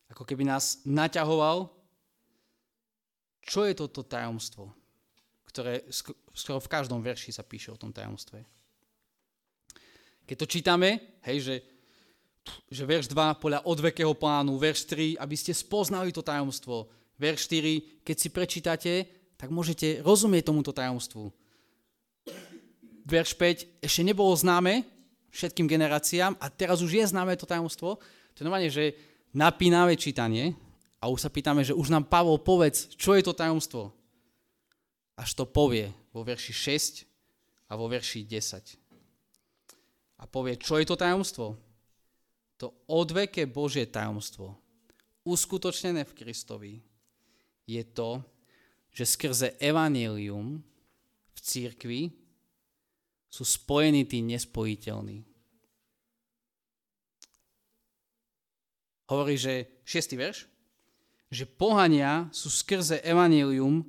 Ako 0.09 0.25
keby 0.25 0.49
nás 0.49 0.81
naťahoval, 0.87 1.69
čo 3.45 3.63
je 3.63 3.73
toto 3.77 4.03
tajomstvo, 4.03 4.73
ktoré, 5.47 5.87
skoro 6.35 6.59
v 6.59 6.71
každom 6.71 6.99
verši 6.99 7.31
sa 7.31 7.45
píše 7.45 7.71
o 7.71 7.79
tom 7.79 7.95
tajomstve. 7.95 8.43
Keď 10.27 10.35
to 10.35 10.51
čítame, 10.51 11.19
hej, 11.23 11.37
že, 11.39 11.55
že 12.67 12.83
verš 12.83 13.07
2 13.07 13.39
podľa 13.39 13.63
odvekého 13.63 14.11
plánu, 14.11 14.59
verš 14.59 14.83
3, 14.91 15.15
aby 15.15 15.35
ste 15.39 15.55
spoznali 15.55 16.11
to 16.11 16.19
tajomstvo, 16.19 16.91
verš 17.15 17.47
4, 17.47 18.03
keď 18.03 18.15
si 18.19 18.29
prečítate, 18.29 18.93
tak 19.37 19.53
môžete 19.53 20.01
rozumieť 20.01 20.49
tomuto 20.49 20.73
tajomstvu. 20.73 21.29
Verš 23.07 23.37
5 23.37 23.85
ešte 23.85 24.01
nebolo 24.03 24.33
známe 24.33 24.83
všetkým 25.31 25.69
generáciám 25.69 26.35
a 26.41 26.49
teraz 26.49 26.81
už 26.81 26.97
je 26.97 27.05
známe 27.05 27.37
to 27.37 27.45
tajomstvo. 27.45 28.01
To 28.01 28.37
je 28.41 28.45
normálne, 28.45 28.73
že 28.73 28.97
napínavé 29.31 29.93
čítanie 29.95 30.57
a 30.97 31.07
už 31.07 31.23
sa 31.23 31.29
pýtame, 31.29 31.61
že 31.61 31.77
už 31.77 31.93
nám 31.93 32.09
Pavol 32.09 32.41
povedz, 32.41 32.89
čo 32.97 33.13
je 33.13 33.21
to 33.21 33.37
tajomstvo. 33.37 33.93
Až 35.13 35.29
to 35.37 35.45
povie 35.45 35.93
vo 36.09 36.25
verši 36.25 36.53
6 36.53 37.69
a 37.69 37.77
vo 37.77 37.85
verši 37.85 38.25
10. 38.25 40.17
A 40.17 40.23
povie, 40.25 40.57
čo 40.57 40.81
je 40.81 40.85
to 40.89 40.97
tajomstvo? 40.97 41.53
To 42.57 42.73
odveké 42.89 43.45
Božie 43.45 43.85
tajomstvo, 43.85 44.57
uskutočnené 45.21 46.09
v 46.09 46.15
Kristovi, 46.17 46.73
je 47.69 47.83
to, 47.85 48.25
že 48.97 49.05
skrze 49.05 49.53
evanílium 49.61 50.57
v 51.29 51.39
církvi 51.45 52.01
sú 53.29 53.45
spojení 53.45 54.09
tí 54.09 54.25
nespojiteľní. 54.25 55.37
hovorí, 59.07 59.39
že, 59.39 59.67
šiestý 59.87 60.19
verš, 60.19 60.47
že 61.31 61.47
pohania 61.47 62.27
sú 62.31 62.47
skrze 62.47 63.03
evanílium 63.03 63.83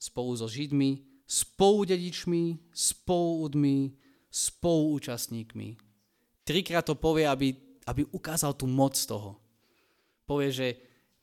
spolu 0.00 0.32
so 0.36 0.48
Židmi, 0.48 1.04
spoludedičmi, 1.28 2.72
spoluúdmi, 2.72 3.96
spoluúčastníkmi. 4.32 5.68
Trikrát 6.44 6.84
to 6.88 6.96
povie, 6.96 7.28
aby, 7.28 7.52
aby 7.88 8.02
ukázal 8.12 8.56
tú 8.56 8.68
moc 8.68 8.96
toho. 8.96 9.40
Povie, 10.24 10.50
že 10.52 10.68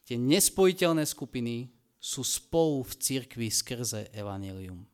tie 0.06 0.18
nespojiteľné 0.18 1.06
skupiny 1.06 1.70
sú 2.00 2.24
spolu 2.24 2.82
v 2.88 2.94
cirkvi 2.96 3.48
skrze 3.52 4.08
evanílium. 4.16 4.88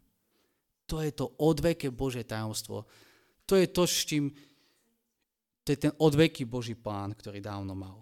To 0.90 1.02
je 1.02 1.14
to 1.14 1.30
odveké 1.38 1.94
Bože 1.94 2.26
tajomstvo. 2.26 2.86
To 3.46 3.54
je 3.54 3.68
to, 3.70 3.86
s 3.86 4.10
čím 4.10 4.34
to 5.66 5.74
je 5.74 5.90
ten 5.90 5.94
odveký 5.98 6.46
Boží 6.46 6.78
plán, 6.78 7.18
ktorý 7.18 7.42
dávno 7.42 7.74
mal. 7.74 7.98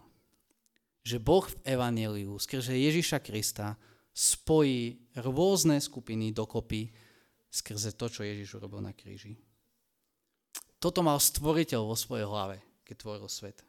Že 1.07 1.23
Boh 1.23 1.47
v 1.47 1.55
Evangeliu 1.63 2.35
skrze 2.35 2.75
Ježiša 2.75 3.23
Krista 3.23 3.79
spojí 4.11 4.99
rôzne 5.15 5.79
skupiny 5.79 6.35
dokopy 6.35 6.91
skrze 7.47 7.95
to, 7.95 8.11
čo 8.11 8.27
Ježiš 8.27 8.59
urobil 8.59 8.83
na 8.83 8.91
kríži. 8.91 9.39
Toto 10.75 10.99
mal 10.99 11.15
stvoriteľ 11.23 11.87
vo 11.87 11.95
svojej 11.95 12.27
hlave, 12.27 12.59
keď 12.83 12.95
tvoril 12.99 13.31
svet. 13.31 13.63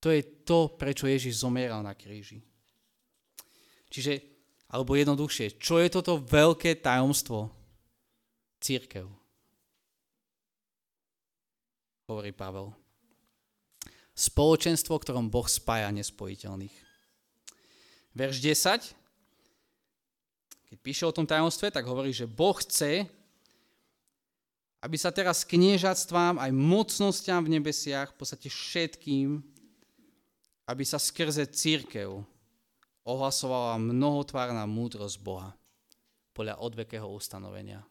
To 0.00 0.08
je 0.08 0.24
to, 0.48 0.72
prečo 0.80 1.04
Ježiš 1.04 1.44
zomieral 1.44 1.84
na 1.84 1.92
kríži. 1.92 2.40
Čiže, 3.90 4.22
alebo 4.70 4.94
jednoduchšie, 4.94 5.58
čo 5.58 5.82
je 5.82 5.90
toto 5.90 6.22
veľké 6.22 6.78
tajomstvo? 6.78 7.50
Církev 8.60 9.20
hovorí 12.10 12.34
Pavel. 12.34 12.74
Spoločenstvo, 14.18 14.98
ktorom 14.98 15.30
Boh 15.30 15.46
spája 15.46 15.94
nespojiteľných. 15.94 16.74
Verš 18.10 18.36
10, 18.42 18.98
keď 20.74 20.78
píše 20.82 21.06
o 21.06 21.14
tom 21.14 21.24
tajomstve, 21.24 21.70
tak 21.70 21.86
hovorí, 21.86 22.10
že 22.10 22.26
Boh 22.26 22.58
chce, 22.58 23.06
aby 24.82 24.96
sa 24.98 25.14
teraz 25.14 25.46
kniežatstvám 25.46 26.42
aj 26.42 26.50
mocnostiam 26.50 27.46
v 27.46 27.54
nebesiach, 27.56 28.10
v 28.12 28.18
podstate 28.18 28.50
všetkým, 28.50 29.38
aby 30.66 30.82
sa 30.82 30.98
skrze 30.98 31.46
církev 31.46 32.26
ohlasovala 33.04 33.80
mnohotvárna 33.80 34.64
múdrosť 34.68 35.16
Boha 35.20 35.56
podľa 36.36 36.60
odvekého 36.60 37.06
ustanovenia. 37.08 37.84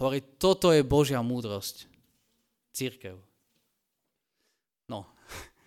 Hovorí, 0.00 0.24
toto 0.40 0.72
je 0.72 0.80
Božia 0.80 1.20
múdrosť. 1.20 1.84
Církev. 2.72 3.20
No, 4.88 5.04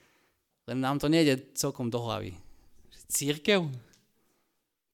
len 0.70 0.82
nám 0.82 0.98
to 0.98 1.12
nejde 1.12 1.54
celkom 1.54 1.94
do 1.94 2.02
hlavy. 2.02 2.34
Církev? 3.12 3.70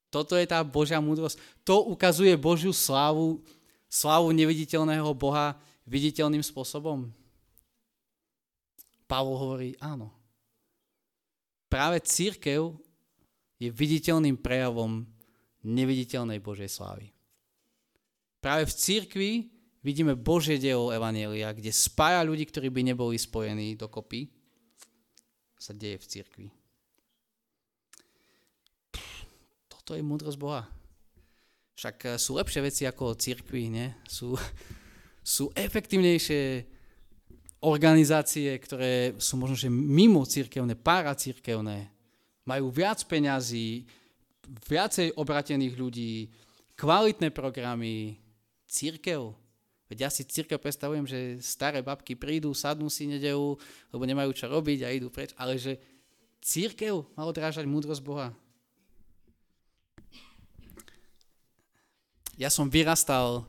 Toto 0.09 0.33
je 0.35 0.43
tá 0.49 0.65
Božia 0.65 0.99
múdrosť. 0.99 1.37
To 1.63 1.85
ukazuje 1.87 2.33
Božiu 2.35 2.73
slávu, 2.73 3.39
slávu 3.87 4.33
neviditeľného 4.33 5.13
Boha 5.13 5.55
viditeľným 5.85 6.41
spôsobom. 6.41 7.07
Pavol 9.05 9.37
hovorí, 9.37 9.69
áno. 9.81 10.09
Práve 11.69 12.01
církev 12.01 12.73
je 13.59 13.67
viditeľným 13.67 14.39
prejavom 14.39 15.03
neviditeľnej 15.67 16.39
Božej 16.39 16.71
slávy. 16.71 17.11
Práve 18.39 18.71
v 18.71 18.73
církvi 18.73 19.31
vidíme 19.83 20.15
Božie 20.15 20.55
dielo 20.55 20.95
Evanielia, 20.95 21.51
kde 21.51 21.75
spája 21.75 22.23
ľudí, 22.23 22.47
ktorí 22.47 22.71
by 22.71 22.81
neboli 22.95 23.19
spojení 23.19 23.75
dokopy, 23.75 24.31
sa 25.59 25.75
deje 25.75 25.99
v 25.99 26.07
cirkvi. 26.07 26.47
Toto 29.67 29.91
je 29.91 29.99
múdrosť 29.99 30.39
Boha. 30.39 30.63
Však 31.75 31.97
eh, 32.07 32.09
sú 32.15 32.39
lepšie 32.39 32.63
veci 32.63 32.83
ako 32.87 33.19
cirkvi, 33.19 33.67
nie? 33.67 33.87
Sú, 34.07 34.39
sú 35.35 35.51
efektívnejšie 35.51 36.63
organizácie, 37.59 38.55
ktoré 38.55 39.19
sú 39.19 39.35
možno, 39.35 39.59
že 39.59 39.67
mimo 39.67 40.23
církevné, 40.23 40.79
paracírkevné, 40.79 41.91
majú 42.49 42.73
viac 42.73 43.05
peňazí, 43.05 43.85
viacej 44.65 45.13
obratených 45.13 45.77
ľudí, 45.77 46.33
kvalitné 46.73 47.29
programy, 47.29 48.17
církev. 48.65 49.38
Veď 49.89 49.97
ja 50.05 50.09
si 50.09 50.25
církev 50.25 50.57
predstavujem, 50.57 51.05
že 51.05 51.38
staré 51.41 51.85
babky 51.85 52.17
prídu, 52.17 52.53
sadnú 52.57 52.89
si 52.89 53.05
nedelu, 53.05 53.57
lebo 53.93 54.03
nemajú 54.05 54.33
čo 54.33 54.49
robiť 54.49 54.85
a 54.85 54.93
idú 54.93 55.13
preč, 55.13 55.33
ale 55.38 55.62
že 55.62 55.77
církev 56.41 57.05
má 57.13 57.25
odrážať 57.25 57.69
múdrosť 57.69 58.01
Boha? 58.01 58.33
Ja 62.39 62.47
som 62.47 62.71
vyrastal 62.71 63.43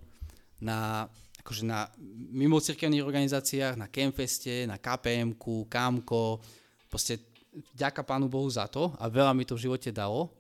na, 0.59 1.07
akože 1.41 1.63
na 1.63 1.87
mimo 2.33 2.59
cirkevných 2.59 3.07
organizáciách, 3.07 3.79
na 3.79 3.87
Campfeste, 3.87 4.67
na 4.67 4.83
kpm 4.83 5.39
KAMKO, 5.71 6.43
proste 6.91 7.30
ďaká 7.75 8.07
Pánu 8.07 8.31
Bohu 8.31 8.47
za 8.47 8.71
to 8.71 8.95
a 8.97 9.11
veľa 9.11 9.35
mi 9.35 9.45
to 9.45 9.59
v 9.59 9.71
živote 9.71 9.91
dalo. 9.91 10.31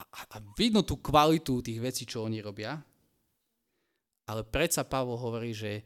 A, 0.00 0.20
a 0.34 0.36
vidno 0.58 0.82
tú 0.82 0.98
kvalitu 0.98 1.60
tých 1.60 1.80
vecí, 1.80 2.02
čo 2.04 2.24
oni 2.24 2.40
robia, 2.42 2.76
ale 4.24 4.42
predsa 4.42 4.88
Pavol 4.88 5.20
hovorí, 5.20 5.52
že 5.52 5.84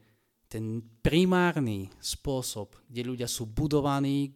ten 0.49 0.81
primárny 1.05 1.93
spôsob, 2.01 2.73
kde 2.89 3.03
ľudia 3.05 3.29
sú 3.29 3.45
budovaní, 3.45 4.33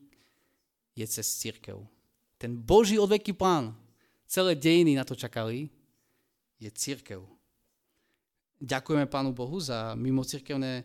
je 0.92 1.06
cez 1.08 1.24
církev. 1.24 1.80
Ten 2.36 2.58
Boží 2.58 3.00
odveký 3.00 3.32
plán, 3.32 3.72
celé 4.28 4.52
dejiny 4.58 4.98
na 4.98 5.08
to 5.08 5.16
čakali, 5.16 5.72
je 6.60 6.68
církev. 6.68 7.24
Ďakujeme 8.60 9.08
Pánu 9.08 9.32
Bohu 9.32 9.58
za 9.58 9.96
mimocirkevné 9.96 10.84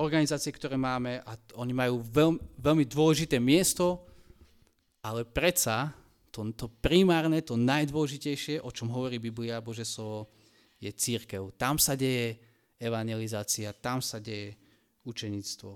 organizácie, 0.00 0.48
ktoré 0.48 0.80
máme 0.80 1.20
a 1.22 1.36
oni 1.60 1.76
majú 1.76 2.00
veľ, 2.00 2.30
veľmi 2.56 2.84
dôležité 2.88 3.36
miesto, 3.36 4.00
ale 5.04 5.28
predsa 5.28 5.92
to, 6.32 6.44
to 6.56 6.66
primárne, 6.80 7.40
to 7.44 7.56
najdôležitejšie, 7.56 8.64
o 8.64 8.70
čom 8.72 8.88
hovorí 8.92 9.20
Biblia, 9.20 9.64
Bože 9.64 9.84
slovo, 9.84 10.30
je 10.78 10.90
církev. 10.94 11.58
Tam 11.58 11.76
sa 11.76 11.98
deje 11.98 12.38
evangelizácia, 12.78 13.74
tam 13.74 13.98
sa 13.98 14.22
deje 14.22 14.54
učenictvo. 15.02 15.74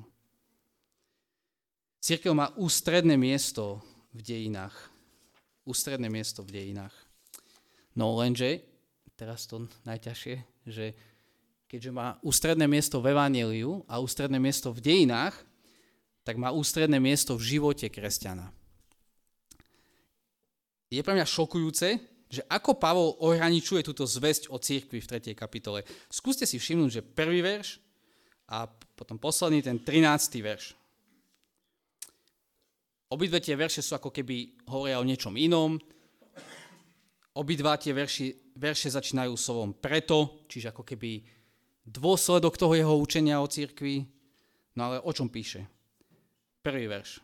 Církev 2.03 2.33
má 2.35 2.51
ústredné 2.59 3.15
miesto 3.19 3.83
v 4.15 4.23
dejinách. 4.23 4.75
Ústredné 5.67 6.11
miesto 6.11 6.43
v 6.43 6.55
dejinách. 6.55 6.95
No 7.95 8.15
lenže, 8.19 8.63
teraz 9.15 9.47
to 9.47 9.71
najťažšie, 9.87 10.37
že 10.67 10.95
keďže 11.73 11.89
má 11.89 12.21
ústredné 12.21 12.69
miesto 12.69 13.01
v 13.01 13.17
Evangeliu 13.17 13.81
a 13.89 13.97
ústredné 13.97 14.37
miesto 14.37 14.77
v 14.77 14.85
dejinách, 14.85 15.33
tak 16.21 16.37
má 16.37 16.53
ústredné 16.53 17.01
miesto 17.01 17.33
v 17.41 17.57
živote 17.57 17.89
kresťana. 17.89 18.53
Je 20.93 21.01
pre 21.01 21.17
mňa 21.17 21.25
šokujúce, 21.25 21.97
že 22.29 22.45
ako 22.53 22.77
Pavol 22.77 23.17
ohraničuje 23.25 23.81
túto 23.81 24.05
zväzť 24.05 24.53
o 24.53 24.61
církvi 24.61 25.01
v 25.01 25.09
3. 25.33 25.33
kapitole. 25.33 25.89
Skúste 26.13 26.45
si 26.45 26.61
všimnúť, 26.61 27.01
že 27.01 27.03
prvý 27.09 27.41
verš 27.41 27.81
a 28.53 28.69
potom 28.69 29.17
posledný, 29.17 29.65
ten 29.65 29.81
13. 29.81 30.45
verš. 30.45 30.77
Obidve 33.09 33.41
tie 33.41 33.57
verše 33.57 33.81
sú 33.81 33.97
ako 33.97 34.13
keby 34.13 34.69
hovoria 34.69 35.01
o 35.01 35.09
niečom 35.09 35.33
inom. 35.41 35.81
Obidva 37.33 37.81
tie 37.81 37.97
verši, 37.97 38.53
verše 38.61 38.93
začínajú 38.93 39.33
slovom 39.41 39.73
preto, 39.73 40.45
čiže 40.49 40.69
ako 40.69 40.85
keby 40.85 41.41
dôsledok 41.87 42.55
toho 42.59 42.75
jeho 42.75 42.95
učenia 42.99 43.42
o 43.42 43.51
církvi. 43.51 44.07
No 44.79 44.90
ale 44.90 44.97
o 45.03 45.11
čom 45.11 45.29
píše? 45.29 45.66
Prvý 46.62 46.87
verš. 46.87 47.18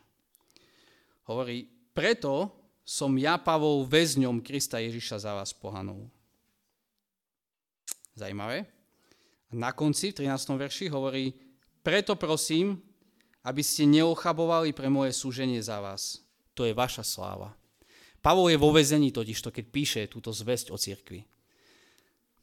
Hovorí, 1.31 1.69
preto 1.95 2.51
som 2.83 3.13
ja, 3.21 3.37
Pavol, 3.37 3.85
väzňom 3.85 4.41
Krista 4.41 4.81
Ježiša 4.81 5.21
za 5.21 5.33
vás 5.37 5.53
pohanov. 5.53 6.09
Zajímavé. 8.17 8.67
Na 9.53 9.73
konci, 9.73 10.11
v 10.11 10.25
13. 10.25 10.57
verši, 10.57 10.87
hovorí, 10.91 11.37
preto 11.85 12.17
prosím, 12.17 12.81
aby 13.45 13.63
ste 13.65 13.89
neochabovali 13.89 14.75
pre 14.75 14.91
moje 14.93 15.15
súženie 15.17 15.63
za 15.63 15.81
vás. 15.81 16.21
To 16.53 16.67
je 16.67 16.75
vaša 16.75 17.07
sláva. 17.07 17.55
Pavol 18.19 18.51
je 18.51 18.59
vo 18.59 18.75
väzení 18.75 19.15
totižto, 19.15 19.55
keď 19.55 19.65
píše 19.71 20.01
túto 20.11 20.35
zväzť 20.35 20.75
o 20.75 20.77
cirkvi. 20.77 21.23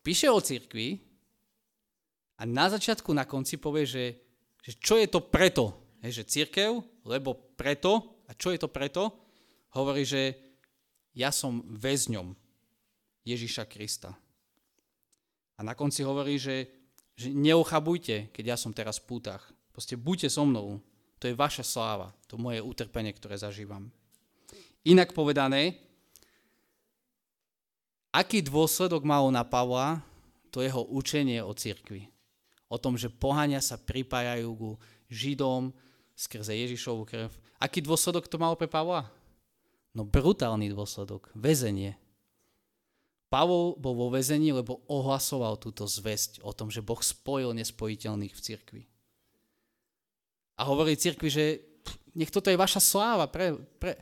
Píše 0.02 0.32
o 0.32 0.40
cirkvi 0.40 1.02
a 2.36 2.44
na 2.44 2.68
začiatku, 2.68 3.16
na 3.16 3.24
konci 3.24 3.56
povie, 3.56 3.88
že, 3.88 4.06
že 4.60 4.76
čo 4.80 5.00
je 5.00 5.08
to 5.08 5.24
preto. 5.24 5.72
Je, 6.06 6.22
že 6.22 6.30
církev, 6.30 6.84
lebo 7.08 7.34
preto, 7.58 8.22
a 8.30 8.38
čo 8.38 8.54
je 8.54 8.60
to 8.62 8.70
preto? 8.70 9.26
hovorí, 9.76 10.08
že 10.08 10.36
ja 11.12 11.30
som 11.30 11.60
väzňom 11.68 12.32
Ježiša 13.28 13.68
Krista. 13.68 14.16
A 15.56 15.64
na 15.64 15.76
konci 15.76 16.04
hovorí, 16.04 16.40
že, 16.40 16.68
že 17.16 17.32
neochabujte, 17.32 18.32
keď 18.32 18.56
ja 18.56 18.58
som 18.60 18.76
teraz 18.76 19.00
v 19.00 19.08
pútach. 19.16 19.44
Proste 19.72 20.00
buďte 20.00 20.32
so 20.32 20.48
mnou. 20.48 20.80
To 21.20 21.28
je 21.28 21.36
vaša 21.36 21.64
sláva, 21.64 22.12
to 22.28 22.36
moje 22.36 22.60
utrpenie, 22.60 23.16
ktoré 23.16 23.40
zažívam. 23.40 23.88
Inak 24.84 25.16
povedané, 25.16 25.80
aký 28.12 28.44
dôsledok 28.44 29.08
malo 29.08 29.32
na 29.32 29.48
Pavla 29.48 30.04
to 30.52 30.60
jeho 30.60 30.84
učenie 30.88 31.40
o 31.44 31.56
cirkvi. 31.56 32.15
O 32.66 32.78
tom, 32.82 32.98
že 32.98 33.14
pohania 33.14 33.62
sa 33.62 33.78
pripájajú 33.78 34.50
ku 34.58 34.70
Židom 35.12 35.70
skrze 36.18 36.56
Ježišovu 36.56 37.06
krv. 37.06 37.32
Aký 37.62 37.80
dôsledok 37.84 38.26
to 38.26 38.42
malo 38.42 38.58
pre 38.58 38.66
Pavla? 38.66 39.08
No 39.96 40.04
brutálny 40.04 40.74
dôsledok, 40.74 41.32
väzenie. 41.38 41.96
Pavol 43.32 43.76
bol 43.80 43.96
vo 43.96 44.08
väzení, 44.12 44.52
lebo 44.52 44.84
ohlasoval 44.88 45.60
túto 45.60 45.88
zväzť 45.88 46.44
o 46.44 46.52
tom, 46.52 46.72
že 46.72 46.84
Boh 46.84 47.00
spojil 47.00 47.56
nespojiteľných 47.58 48.34
v 48.36 48.44
cirkvi. 48.44 48.84
A 50.56 50.62
hovorí 50.68 50.96
cirkvi, 50.96 51.28
že 51.28 51.46
nech 52.16 52.32
toto 52.32 52.48
je 52.48 52.56
vaša 52.56 52.80
sláva 52.80 53.28
pre, 53.28 53.60
pre, 53.76 54.00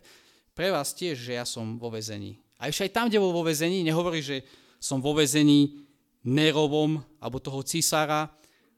pre 0.54 0.70
vás 0.70 0.94
tiež, 0.94 1.18
že 1.18 1.34
ja 1.34 1.46
som 1.50 1.82
vo 1.82 1.90
väzení. 1.90 2.38
A 2.62 2.70
ešte 2.70 2.86
aj 2.90 2.94
tam, 2.94 3.06
kde 3.10 3.22
bol 3.22 3.34
vo 3.34 3.42
väzení, 3.42 3.82
nehovorí, 3.82 4.22
že 4.22 4.46
som 4.78 5.02
vo 5.02 5.18
väzení 5.18 5.82
Nerovom 6.24 7.02
alebo 7.18 7.42
toho 7.42 7.66
císara, 7.66 8.30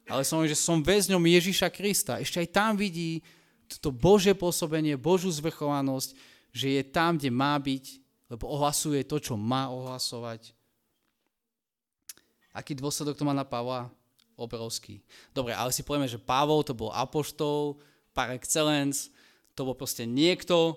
ale 0.05 0.21
som 0.25 0.41
že 0.45 0.57
som 0.57 0.81
väzňom 0.81 1.21
Ježiša 1.21 1.69
Krista. 1.73 2.21
Ešte 2.21 2.41
aj 2.41 2.49
tam 2.53 2.71
vidí 2.77 3.25
toto 3.65 3.89
Božie 3.89 4.37
pôsobenie, 4.37 4.93
Božú 4.93 5.29
zvrchovanosť, 5.33 6.13
že 6.53 6.67
je 6.79 6.83
tam, 6.85 7.17
kde 7.17 7.33
má 7.33 7.57
byť, 7.57 7.85
lebo 8.29 8.45
ohlasuje 8.49 9.01
to, 9.03 9.17
čo 9.17 9.33
má 9.33 9.69
ohlasovať. 9.73 10.53
Aký 12.55 12.77
dôsledok 12.77 13.17
to 13.17 13.27
má 13.27 13.35
na 13.35 13.43
Pavla? 13.43 13.91
Obrovský. 14.35 14.99
Dobre, 15.31 15.55
ale 15.55 15.71
si 15.71 15.79
povieme, 15.79 16.11
že 16.11 16.19
Pavol 16.19 16.63
to 16.63 16.75
bol 16.75 16.91
apoštol, 16.91 17.79
par 18.11 18.31
excellence, 18.35 19.11
to 19.55 19.63
bol 19.63 19.75
proste 19.75 20.03
niekto, 20.03 20.75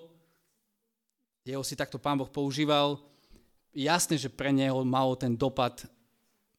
jeho 1.43 1.63
si 1.63 1.75
takto 1.75 1.99
pán 1.99 2.19
Boh 2.19 2.29
používal. 2.29 2.99
Jasné, 3.71 4.19
že 4.19 4.31
pre 4.31 4.51
neho 4.51 4.83
malo 4.83 5.15
ten 5.15 5.35
dopad, 5.35 5.87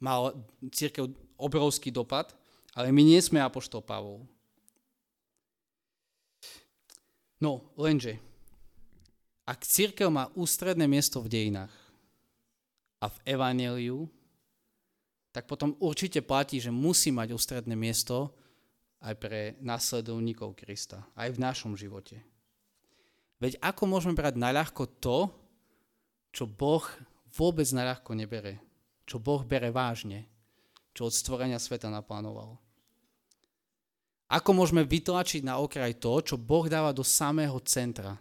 mal 0.00 0.32
církev 0.72 1.08
obrovský 1.36 1.92
dopad, 1.92 2.32
ale 2.80 2.96
my 2.96 3.02
nie 3.04 3.20
sme 3.20 3.44
apoštol 3.44 3.84
Pavol. 3.84 4.24
No, 7.36 7.68
lenže, 7.76 8.16
ak 9.44 9.64
církev 9.64 10.08
má 10.08 10.32
ústredné 10.32 10.88
miesto 10.88 11.20
v 11.20 11.28
dejinách 11.28 11.72
a 13.00 13.12
v 13.12 13.16
evaneliu, 13.28 14.08
tak 15.32 15.44
potom 15.44 15.76
určite 15.78 16.24
platí, 16.24 16.58
že 16.58 16.72
musí 16.72 17.12
mať 17.12 17.36
ústredné 17.36 17.76
miesto 17.76 18.32
aj 19.00 19.14
pre 19.16 19.40
následovníkov 19.64 20.56
Krista, 20.56 21.04
aj 21.16 21.36
v 21.36 21.42
našom 21.42 21.72
živote. 21.76 22.20
Veď 23.40 23.56
ako 23.64 23.88
môžeme 23.88 24.12
brať 24.12 24.36
naľahko 24.36 25.00
to, 25.00 25.32
čo 26.28 26.44
Boh 26.44 26.84
vôbec 27.32 27.64
naľahko 27.72 28.12
nebere, 28.12 28.60
čo 29.08 29.16
Boh 29.16 29.40
bere 29.40 29.72
vážne, 29.72 30.28
čo 30.92 31.08
od 31.08 31.14
stvorenia 31.16 31.56
sveta 31.56 31.88
naplánoval. 31.88 32.60
Ako 34.30 34.54
môžeme 34.54 34.86
vytlačiť 34.86 35.42
na 35.42 35.58
okraj 35.58 35.98
to, 35.98 36.22
čo 36.22 36.36
Boh 36.38 36.70
dáva 36.70 36.94
do 36.94 37.02
samého 37.02 37.58
centra, 37.66 38.14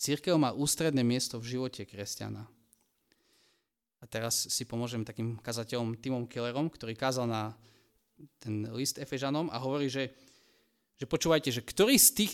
Církev 0.00 0.32
má 0.40 0.56
ústredné 0.56 1.04
miesto 1.04 1.36
v 1.36 1.60
živote 1.60 1.84
kresťana. 1.84 2.48
A 4.00 4.04
teraz 4.08 4.48
si 4.48 4.64
pomôžem 4.64 5.04
takým 5.04 5.36
kazateľom 5.44 6.00
Timom 6.00 6.24
Kellerom, 6.24 6.72
ktorý 6.72 6.96
kázal 6.96 7.28
na 7.28 7.52
ten 8.40 8.64
list 8.72 8.96
Efežanom 8.96 9.52
a 9.52 9.60
hovorí, 9.60 9.92
že, 9.92 10.08
že 10.96 11.04
počúvajte, 11.04 11.52
že 11.52 11.60
ktorý 11.60 12.00
z 12.00 12.10
tých, 12.16 12.32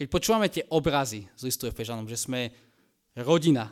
keď 0.00 0.06
počúvame 0.08 0.48
tie 0.48 0.64
obrazy 0.72 1.28
z 1.36 1.42
listu 1.44 1.68
Efežanom, 1.68 2.08
že 2.08 2.16
sme 2.16 2.48
rodina, 3.20 3.68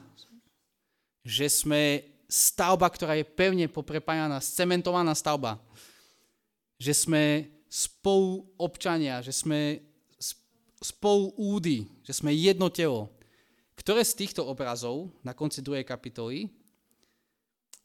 že 1.24 1.48
sme 1.48 2.04
stavba, 2.35 2.90
ktorá 2.90 3.14
je 3.14 3.23
pevne 3.23 3.70
poprepájaná, 3.70 4.42
cementovaná 4.42 5.14
stavba, 5.14 5.62
že 6.83 6.90
sme 6.90 7.47
spolu 7.70 8.42
občania, 8.59 9.23
že 9.23 9.31
sme 9.31 9.79
spolu 10.83 11.31
údy, 11.38 11.87
že 12.03 12.18
sme 12.18 12.35
jedno 12.35 12.66
telo. 12.75 13.14
Ktoré 13.79 14.03
z 14.03 14.27
týchto 14.27 14.42
obrazov 14.42 15.14
na 15.23 15.31
konci 15.31 15.62
druhej 15.62 15.87
kapitoly, 15.87 16.51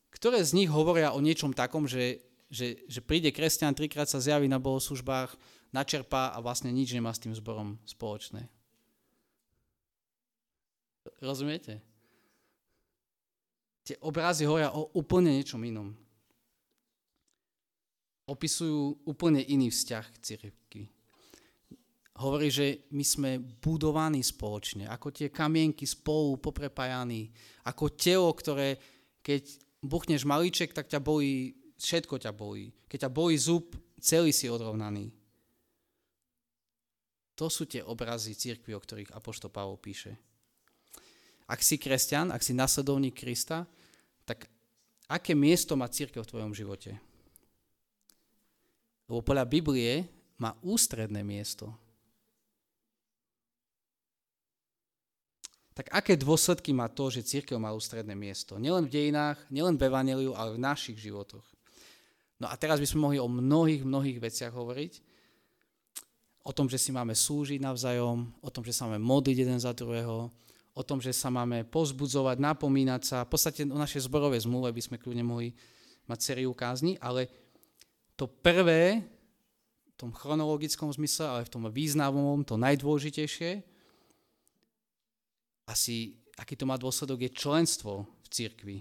ktoré 0.10 0.42
z 0.42 0.58
nich 0.58 0.70
hovoria 0.70 1.14
o 1.14 1.22
niečom 1.22 1.54
takom, 1.54 1.86
že, 1.86 2.22
že, 2.50 2.86
že 2.90 3.00
príde 3.00 3.30
kresťan, 3.30 3.78
trikrát 3.78 4.10
sa 4.10 4.18
zjaví 4.18 4.50
na 4.50 4.58
bohoslužbách, 4.58 5.38
načerpá 5.70 6.34
a 6.34 6.42
vlastne 6.42 6.74
nič 6.74 6.90
nemá 6.94 7.14
s 7.14 7.22
tým 7.22 7.34
zborom 7.38 7.78
spoločné. 7.86 8.50
Rozumiete? 11.22 11.89
Tie 13.90 13.98
obrazy 14.06 14.46
hovoria 14.46 14.70
o 14.70 14.94
úplne 14.94 15.34
niečom 15.34 15.66
inom. 15.66 15.90
Opisujú 18.30 19.02
úplne 19.10 19.42
iný 19.42 19.74
vzťah 19.74 20.06
k 20.14 20.18
cirkvi. 20.22 20.86
Hovorí, 22.22 22.54
že 22.54 22.86
my 22.94 23.02
sme 23.02 23.32
budovaní 23.42 24.22
spoločne, 24.22 24.86
ako 24.86 25.10
tie 25.10 25.34
kamienky 25.34 25.90
spolu 25.90 26.38
poprepájaní, 26.38 27.34
ako 27.66 27.98
telo, 27.98 28.30
ktoré 28.38 28.78
keď 29.26 29.58
buchneš 29.82 30.22
malíček, 30.22 30.70
tak 30.70 30.86
ťa 30.86 31.02
bolí, 31.02 31.58
všetko 31.82 32.22
ťa 32.22 32.30
bolí. 32.30 32.70
Keď 32.86 33.10
ťa 33.10 33.12
bolí 33.12 33.42
zub, 33.42 33.74
celý 33.98 34.30
si 34.30 34.46
odrovnaný. 34.46 35.10
To 37.42 37.50
sú 37.50 37.66
tie 37.66 37.82
obrazy 37.82 38.38
církvy, 38.38 38.78
o 38.78 38.84
ktorých 38.86 39.18
Apoštol 39.18 39.50
Pavol 39.50 39.82
píše. 39.82 40.14
Ak 41.50 41.66
si 41.66 41.82
kresťan, 41.82 42.30
ak 42.30 42.46
si 42.46 42.54
nasledovník 42.54 43.18
Krista, 43.18 43.66
tak 44.30 44.46
aké 45.10 45.34
miesto 45.34 45.74
má 45.74 45.90
církev 45.90 46.22
v 46.22 46.30
tvojom 46.30 46.54
živote? 46.54 46.94
Lebo 49.10 49.26
podľa 49.26 49.50
Biblie 49.50 50.06
má 50.38 50.54
ústredné 50.62 51.26
miesto. 51.26 51.74
Tak 55.74 55.90
aké 55.90 56.14
dôsledky 56.14 56.70
má 56.78 56.86
to, 56.86 57.10
že 57.10 57.26
církev 57.26 57.58
má 57.58 57.74
ústredné 57.74 58.14
miesto? 58.14 58.62
Nielen 58.62 58.86
v 58.86 58.94
dejinách, 58.94 59.42
nielen 59.50 59.82
v 59.82 59.90
Evangeliu, 59.90 60.38
ale 60.38 60.54
v 60.54 60.62
našich 60.62 61.02
životoch. 61.02 61.48
No 62.38 62.46
a 62.46 62.54
teraz 62.54 62.78
by 62.78 62.86
sme 62.86 63.10
mohli 63.10 63.18
o 63.18 63.26
mnohých, 63.26 63.82
mnohých 63.82 64.20
veciach 64.22 64.54
hovoriť. 64.54 65.02
O 66.46 66.54
tom, 66.54 66.70
že 66.70 66.78
si 66.78 66.94
máme 66.94 67.18
slúžiť 67.18 67.58
navzájom, 67.58 68.30
o 68.46 68.50
tom, 68.54 68.62
že 68.62 68.78
sa 68.78 68.86
máme 68.86 69.02
modliť 69.02 69.42
jeden 69.42 69.60
za 69.60 69.74
druhého, 69.74 70.30
o 70.80 70.82
tom, 70.88 71.04
že 71.04 71.12
sa 71.12 71.28
máme 71.28 71.68
pozbudzovať, 71.68 72.40
napomínať 72.40 73.02
sa. 73.04 73.18
V 73.28 73.36
podstate 73.36 73.68
o 73.68 73.76
našej 73.76 74.08
zborovej 74.08 74.48
zmluve 74.48 74.72
by 74.72 74.80
sme 74.80 74.96
kľudne 74.96 75.28
mohli 75.28 75.52
mať 76.08 76.20
sériu 76.24 76.56
kázni, 76.56 76.96
ale 77.04 77.28
to 78.16 78.32
prvé, 78.32 79.04
v 79.92 79.96
tom 80.00 80.16
chronologickom 80.16 80.88
zmysle, 80.96 81.28
ale 81.28 81.42
v 81.44 81.52
tom 81.52 81.68
významovom, 81.68 82.48
to 82.48 82.56
najdôležitejšie, 82.56 83.60
asi 85.68 86.16
aký 86.40 86.56
to 86.56 86.64
má 86.64 86.80
dôsledok, 86.80 87.28
je 87.28 87.36
členstvo 87.36 88.08
v 88.08 88.28
cirkvi. 88.32 88.78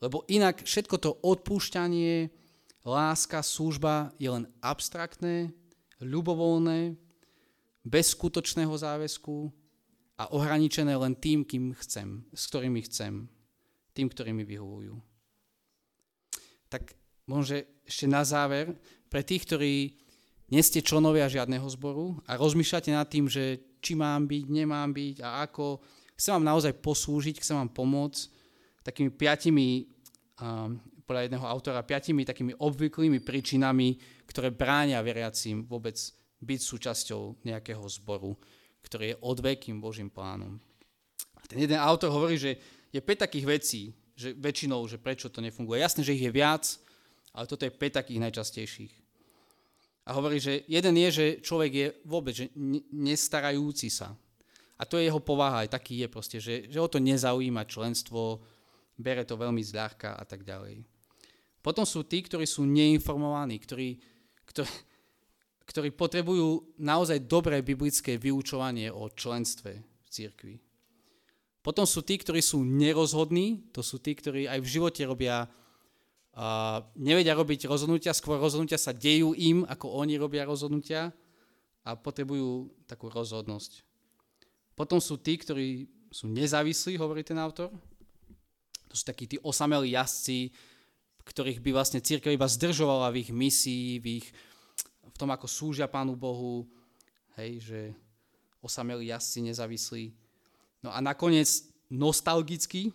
Lebo 0.00 0.24
inak 0.32 0.64
všetko 0.64 0.96
to 0.96 1.20
odpúšťanie, 1.20 2.32
láska, 2.88 3.44
služba 3.44 4.16
je 4.16 4.32
len 4.32 4.48
abstraktné, 4.64 5.52
ľubovoľné, 6.00 6.96
bez 7.86 8.16
skutočného 8.16 8.72
záväzku, 8.72 9.52
a 10.16 10.32
ohraničené 10.32 10.96
len 10.96 11.12
tým, 11.16 11.44
kým 11.44 11.76
chcem, 11.76 12.24
s 12.32 12.48
ktorými 12.48 12.80
chcem, 12.88 13.28
tým, 13.92 14.08
ktorými 14.08 14.44
vyhovujú. 14.48 14.96
Tak 16.72 16.96
možno 17.28 17.62
ešte 17.84 18.06
na 18.08 18.24
záver, 18.24 18.72
pre 19.12 19.22
tých, 19.22 19.44
ktorí 19.46 19.74
nie 20.50 20.62
ste 20.62 20.82
členovia 20.82 21.28
žiadneho 21.28 21.66
zboru 21.68 22.16
a 22.24 22.38
rozmýšľate 22.38 22.90
nad 22.94 23.06
tým, 23.06 23.26
že 23.26 23.60
či 23.82 23.94
mám 23.94 24.26
byť, 24.26 24.44
nemám 24.50 24.90
byť 24.94 25.16
a 25.22 25.46
ako, 25.46 25.82
chcem 26.16 26.32
vám 26.38 26.46
naozaj 26.54 26.72
poslúžiť, 26.80 27.42
chcem 27.42 27.58
vám 27.58 27.70
pomôcť 27.70 28.20
takými 28.82 29.10
piatimi, 29.10 29.90
um, 30.38 30.78
podľa 31.06 31.30
jedného 31.30 31.46
autora, 31.46 31.86
piatimi 31.86 32.26
takými 32.26 32.58
obvyklými 32.58 33.22
príčinami, 33.22 33.94
ktoré 34.26 34.50
bránia 34.50 34.98
veriacím 35.06 35.62
vôbec 35.62 35.94
byť 36.42 36.60
súčasťou 36.60 37.46
nejakého 37.46 37.82
zboru 37.86 38.34
ktorý 38.86 39.04
je 39.12 39.20
odvekým 39.20 39.82
Božím 39.82 40.06
plánom. 40.06 40.62
A 41.34 41.42
ten 41.50 41.66
jeden 41.66 41.78
autor 41.82 42.14
hovorí, 42.14 42.38
že 42.38 42.54
je 42.94 43.02
5 43.02 43.26
takých 43.26 43.46
vecí, 43.46 43.82
že 44.14 44.32
väčšinou, 44.32 44.86
že 44.86 45.02
prečo 45.02 45.26
to 45.28 45.42
nefunguje. 45.42 45.82
Jasné, 45.82 46.06
že 46.06 46.14
ich 46.14 46.24
je 46.24 46.32
viac, 46.32 46.64
ale 47.34 47.50
toto 47.50 47.66
je 47.66 47.74
5 47.74 47.98
takých 48.00 48.22
najčastejších. 48.22 48.92
A 50.06 50.14
hovorí, 50.14 50.38
že 50.38 50.62
jeden 50.70 50.94
je, 51.02 51.08
že 51.10 51.26
človek 51.42 51.72
je 51.74 51.86
vôbec 52.06 52.30
že 52.30 52.46
nestarajúci 52.94 53.90
sa. 53.90 54.14
A 54.78 54.86
to 54.86 55.02
je 55.02 55.10
jeho 55.10 55.18
povaha, 55.18 55.66
aj 55.66 55.74
taký 55.74 56.06
je 56.06 56.08
proste, 56.08 56.38
že, 56.38 56.70
že 56.70 56.78
o 56.78 56.86
to 56.86 57.02
nezaujíma 57.02 57.66
členstvo, 57.66 58.38
bere 58.94 59.26
to 59.26 59.34
veľmi 59.34 59.60
zľahka 59.60 60.14
a 60.14 60.24
tak 60.24 60.46
ďalej. 60.46 60.84
Potom 61.58 61.82
sú 61.82 62.06
tí, 62.06 62.22
ktorí 62.22 62.46
sú 62.46 62.62
neinformovaní, 62.62 63.58
ktorí, 63.58 63.98
ktorí, 64.46 64.70
ktorí 65.66 65.90
potrebujú 65.92 66.78
naozaj 66.78 67.26
dobré 67.26 67.60
biblické 67.60 68.14
vyučovanie 68.16 68.88
o 68.88 69.10
členstve 69.10 69.82
v 69.82 70.08
cirkvi. 70.08 70.54
Potom 71.66 71.82
sú 71.82 72.06
tí, 72.06 72.14
ktorí 72.14 72.38
sú 72.38 72.62
nerozhodní, 72.62 73.74
to 73.74 73.82
sú 73.82 73.98
tí, 73.98 74.14
ktorí 74.14 74.46
aj 74.46 74.62
v 74.62 74.70
živote 74.70 75.02
robia, 75.02 75.50
uh, 75.50 76.78
nevedia 76.94 77.34
robiť 77.34 77.66
rozhodnutia, 77.66 78.14
skôr 78.14 78.38
rozhodnutia 78.38 78.78
sa 78.78 78.94
dejú 78.94 79.34
im, 79.34 79.66
ako 79.66 79.90
oni 79.98 80.14
robia 80.14 80.46
rozhodnutia 80.46 81.10
a 81.82 81.98
potrebujú 81.98 82.70
takú 82.86 83.10
rozhodnosť. 83.10 83.82
Potom 84.78 85.02
sú 85.02 85.18
tí, 85.18 85.34
ktorí 85.34 85.90
sú 86.14 86.30
nezávislí, 86.30 86.94
hovorí 87.02 87.26
ten 87.26 87.42
autor. 87.42 87.74
To 88.86 88.94
sú 88.94 89.02
takí 89.02 89.26
tí 89.26 89.36
osamelí 89.42 89.98
jazdci, 89.98 90.54
ktorých 91.26 91.58
by 91.58 91.70
vlastne 91.74 91.98
církev 91.98 92.30
iba 92.30 92.46
zdržovala 92.46 93.10
v 93.10 93.26
ich 93.26 93.30
misii, 93.34 93.98
v 93.98 94.22
ich 94.22 94.26
v 95.10 95.16
tom, 95.16 95.30
ako 95.30 95.46
súžia 95.46 95.86
Pánu 95.86 96.18
Bohu, 96.18 96.66
hej, 97.38 97.62
že 97.62 97.80
osamelí 98.60 99.08
jazdci 99.10 99.46
nezávislí. 99.46 100.04
No 100.82 100.90
a 100.90 100.98
nakoniec 100.98 101.66
nostalgický, 101.86 102.90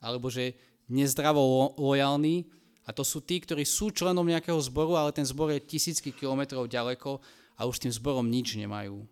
alebo 0.00 0.28
že 0.28 0.54
nezdravo 0.86 1.74
lojálny, 1.80 2.46
a 2.86 2.94
to 2.94 3.02
sú 3.02 3.18
tí, 3.18 3.42
ktorí 3.42 3.66
sú 3.66 3.90
členom 3.90 4.22
nejakého 4.22 4.58
zboru, 4.62 4.94
ale 4.94 5.10
ten 5.10 5.26
zbor 5.26 5.50
je 5.50 5.58
tisícky 5.58 6.14
kilometrov 6.14 6.70
ďaleko 6.70 7.18
a 7.58 7.66
už 7.66 7.82
tým 7.82 7.90
zborom 7.90 8.30
nič 8.30 8.54
nemajú. 8.54 9.02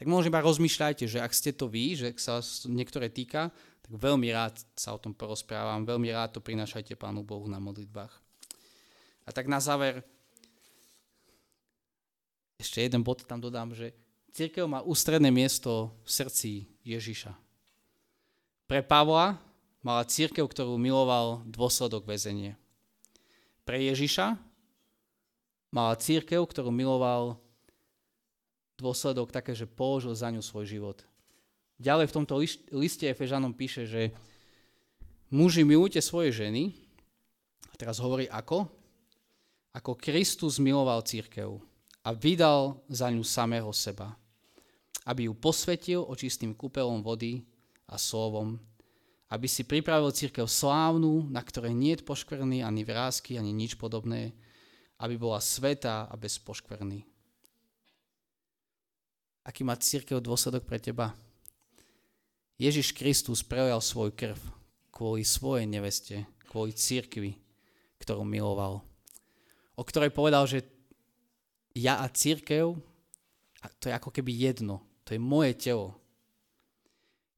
Tak 0.00 0.08
možno 0.08 0.32
iba 0.32 0.40
rozmýšľajte, 0.40 1.04
že 1.04 1.20
ak 1.20 1.30
ste 1.36 1.52
to 1.52 1.68
vy, 1.68 1.94
že 1.94 2.16
sa 2.16 2.40
vás 2.40 2.64
niektoré 2.64 3.12
týka, 3.12 3.52
tak 3.84 3.92
veľmi 3.92 4.32
rád 4.32 4.56
sa 4.72 4.96
o 4.96 4.98
tom 4.98 5.12
porozprávam, 5.12 5.84
veľmi 5.84 6.08
rád 6.08 6.38
to 6.38 6.40
prinášajte 6.40 6.96
Pánu 6.96 7.20
Bohu 7.20 7.44
na 7.46 7.60
modlitbách. 7.60 8.14
A 9.22 9.30
tak 9.30 9.46
na 9.46 9.60
záver, 9.60 10.02
ešte 12.62 12.78
jeden 12.78 13.02
bod 13.02 13.26
tam 13.26 13.42
dodám, 13.42 13.74
že 13.74 13.90
církev 14.30 14.70
má 14.70 14.86
ústredné 14.86 15.34
miesto 15.34 15.90
v 16.06 16.08
srdci 16.08 16.50
Ježiša. 16.86 17.34
Pre 18.70 18.80
Pavla 18.86 19.42
mala 19.82 20.06
církev, 20.06 20.46
ktorú 20.46 20.78
miloval 20.78 21.42
dôsledok 21.44 22.06
väzenie. 22.06 22.54
Pre 23.66 23.74
Ježiša 23.74 24.38
mala 25.74 25.98
církev, 25.98 26.38
ktorú 26.46 26.70
miloval 26.70 27.42
dôsledok 28.78 29.34
také, 29.34 29.58
že 29.58 29.66
položil 29.66 30.14
za 30.14 30.30
ňu 30.30 30.42
svoj 30.42 30.70
život. 30.70 30.98
Ďalej 31.82 32.06
v 32.10 32.16
tomto 32.22 32.34
liste 32.78 33.10
Efežanom 33.10 33.50
píše, 33.50 33.90
že 33.90 34.14
muži 35.34 35.66
milujte 35.66 35.98
svoje 35.98 36.30
ženy, 36.30 36.78
a 37.70 37.74
teraz 37.74 37.98
hovorí 37.98 38.30
ako? 38.30 38.70
Ako 39.74 39.98
Kristus 39.98 40.62
miloval 40.62 41.02
církev 41.02 41.71
a 42.02 42.10
vydal 42.10 42.82
za 42.90 43.06
ňu 43.10 43.22
samého 43.22 43.70
seba, 43.70 44.14
aby 45.06 45.30
ju 45.30 45.34
posvetil 45.38 46.02
očistým 46.02 46.54
kúpelom 46.54 47.02
vody 47.02 47.46
a 47.86 47.98
slovom, 47.98 48.58
aby 49.32 49.46
si 49.48 49.64
pripravil 49.64 50.12
církev 50.12 50.44
slávnu, 50.44 51.30
na 51.30 51.40
ktorej 51.40 51.72
nie 51.72 51.96
je 51.96 52.04
poškvrný 52.04 52.60
ani 52.60 52.82
vrázky, 52.84 53.40
ani 53.40 53.54
nič 53.54 53.80
podobné, 53.80 54.34
aby 55.00 55.14
bola 55.16 55.40
svetá 55.40 56.10
a 56.10 56.14
bez 56.18 56.36
poškvrny. 56.36 57.06
Aký 59.42 59.66
má 59.66 59.74
církev 59.74 60.22
dôsledok 60.22 60.62
pre 60.68 60.78
teba? 60.78 61.16
Ježiš 62.60 62.94
Kristus 62.94 63.42
prejal 63.42 63.82
svoj 63.82 64.14
krv 64.14 64.38
kvôli 64.94 65.26
svojej 65.26 65.66
neveste, 65.66 66.28
kvôli 66.46 66.70
církvi, 66.76 67.34
ktorú 67.98 68.22
miloval. 68.22 68.86
O 69.74 69.82
ktorej 69.82 70.14
povedal, 70.14 70.46
že 70.46 70.62
ja 71.72 72.00
a 72.00 72.06
církev, 72.08 72.76
to 73.80 73.84
je 73.88 73.94
ako 73.94 74.10
keby 74.12 74.32
jedno. 74.32 74.84
To 75.08 75.16
je 75.16 75.20
moje 75.20 75.56
telo. 75.56 75.96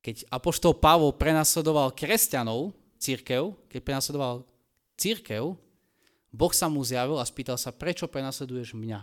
Keď 0.04 0.28
apoštol 0.28 0.76
Pavol 0.76 1.16
prenasledoval 1.16 1.96
kresťanov, 1.96 2.76
církev, 3.00 3.56
keď 3.72 3.80
prenasledoval 3.80 4.44
církev, 5.00 5.56
Boh 6.34 6.52
sa 6.52 6.66
mu 6.66 6.82
zjavil 6.82 7.16
a 7.16 7.24
spýtal 7.24 7.54
sa, 7.54 7.70
prečo 7.70 8.10
prenasleduješ 8.10 8.74
mňa? 8.74 9.00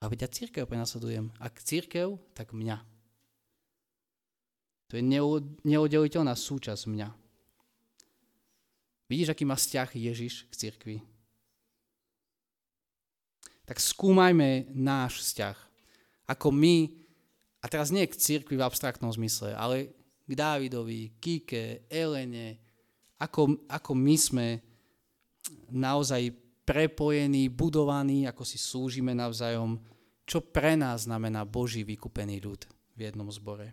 A 0.00 0.04
veď 0.08 0.24
ja 0.24 0.30
církev 0.32 0.64
prenasledujem. 0.68 1.32
Ak 1.40 1.60
církev, 1.60 2.20
tak 2.36 2.52
mňa. 2.52 2.80
To 4.90 4.98
je 4.98 5.04
neoddeliteľná 5.64 6.34
súčasť 6.34 6.88
mňa. 6.88 7.08
Vidíš, 9.10 9.34
aký 9.34 9.44
má 9.46 9.58
vzťah 9.58 9.90
Ježiš 9.94 10.46
k 10.50 10.54
církvi? 10.54 10.96
Tak 13.70 13.78
skúmajme 13.78 14.66
náš 14.74 15.22
vzťah. 15.22 15.54
Ako 16.26 16.50
my, 16.50 16.90
a 17.62 17.70
teraz 17.70 17.94
nie 17.94 18.02
k 18.10 18.18
cirkvi 18.18 18.58
v 18.58 18.66
abstraktnom 18.66 19.14
zmysle, 19.14 19.54
ale 19.54 19.94
k 20.26 20.32
Dávidovi, 20.34 21.14
Kike, 21.22 21.86
Elene, 21.86 22.58
ako, 23.22 23.62
ako 23.70 23.94
my 23.94 24.16
sme 24.18 24.46
naozaj 25.70 26.34
prepojení, 26.66 27.46
budovaní, 27.46 28.26
ako 28.26 28.42
si 28.42 28.58
súžime 28.58 29.14
navzájom, 29.14 29.78
čo 30.26 30.42
pre 30.42 30.74
nás 30.74 31.06
znamená 31.06 31.46
Boží 31.46 31.86
vykúpený 31.86 32.42
ľud 32.42 32.66
v 32.98 33.06
jednom 33.06 33.30
zbore. 33.30 33.70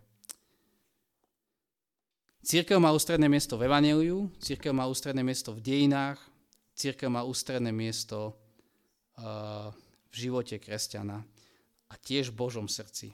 Církev 2.46 2.78
má 2.78 2.94
ústredné 2.94 3.26
miesto 3.26 3.58
v 3.58 3.66
Evangeliu, 3.66 4.30
církev 4.38 4.70
má 4.78 4.86
ústredné 4.86 5.26
miesto 5.26 5.58
v 5.58 5.66
dejinách, 5.66 6.22
církev 6.78 7.10
má 7.10 7.26
ústredné 7.26 7.74
miesto 7.74 8.38
uh, 9.18 9.74
živote 10.18 10.58
kresťana 10.58 11.22
a 11.88 11.94
tiež 11.94 12.34
v 12.34 12.40
Božom 12.42 12.66
srdci. 12.66 13.14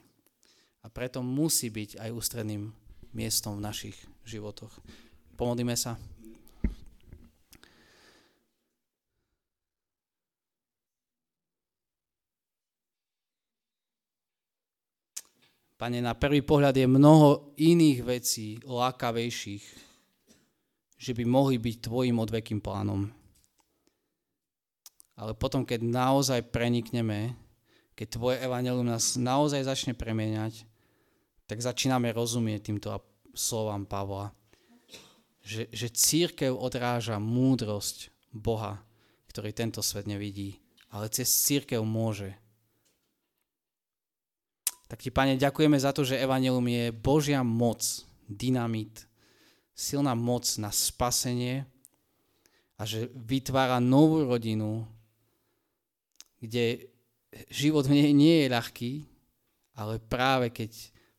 A 0.84 0.88
preto 0.88 1.20
musí 1.20 1.68
byť 1.68 2.00
aj 2.00 2.10
ústredným 2.12 2.72
miestom 3.12 3.60
v 3.60 3.64
našich 3.64 3.96
životoch. 4.24 4.72
Pomodlíme 5.36 5.76
sa. 5.76 6.00
Pane, 15.74 15.98
na 16.00 16.14
prvý 16.14 16.40
pohľad 16.40 16.72
je 16.80 16.86
mnoho 16.88 17.52
iných 17.60 17.98
vecí 18.06 18.56
lákavejších, 18.62 19.64
že 20.96 21.12
by 21.12 21.24
mohli 21.28 21.60
byť 21.60 21.76
tvojim 21.84 22.16
odvekým 22.16 22.62
plánom. 22.62 23.10
Ale 25.14 25.32
potom, 25.34 25.62
keď 25.62 25.86
naozaj 25.86 26.50
prenikneme, 26.50 27.38
keď 27.94 28.18
tvoje 28.18 28.36
evanelium 28.42 28.86
nás 28.86 29.14
naozaj 29.14 29.62
začne 29.62 29.94
premieňať, 29.94 30.66
tak 31.46 31.62
začíname 31.62 32.10
rozumieť 32.10 32.66
týmto 32.66 32.90
slovám 33.34 33.86
Pavla. 33.86 34.34
Že, 35.44 35.70
že 35.70 35.88
církev 35.92 36.56
odráža 36.56 37.20
múdrosť 37.20 38.10
Boha, 38.32 38.80
ktorý 39.30 39.54
tento 39.54 39.84
svet 39.84 40.08
nevidí, 40.08 40.58
ale 40.90 41.12
cez 41.12 41.28
církev 41.28 41.84
môže 41.84 42.34
tak 44.84 45.00
ti, 45.00 45.10
Pane, 45.10 45.40
ďakujeme 45.40 45.74
za 45.74 45.90
to, 45.90 46.06
že 46.06 46.20
Evangelium 46.20 46.70
je 46.70 46.94
Božia 46.94 47.40
moc, 47.42 47.82
dynamit, 48.30 49.08
silná 49.74 50.14
moc 50.14 50.46
na 50.60 50.70
spasenie 50.70 51.66
a 52.78 52.86
že 52.86 53.10
vytvára 53.10 53.82
novú 53.82 54.22
rodinu, 54.22 54.86
kde 56.44 56.92
život 57.50 57.88
nej 57.88 58.12
nie 58.12 58.44
je 58.44 58.52
ľahký, 58.52 58.92
ale 59.74 59.98
práve 59.98 60.54
keď 60.54 60.70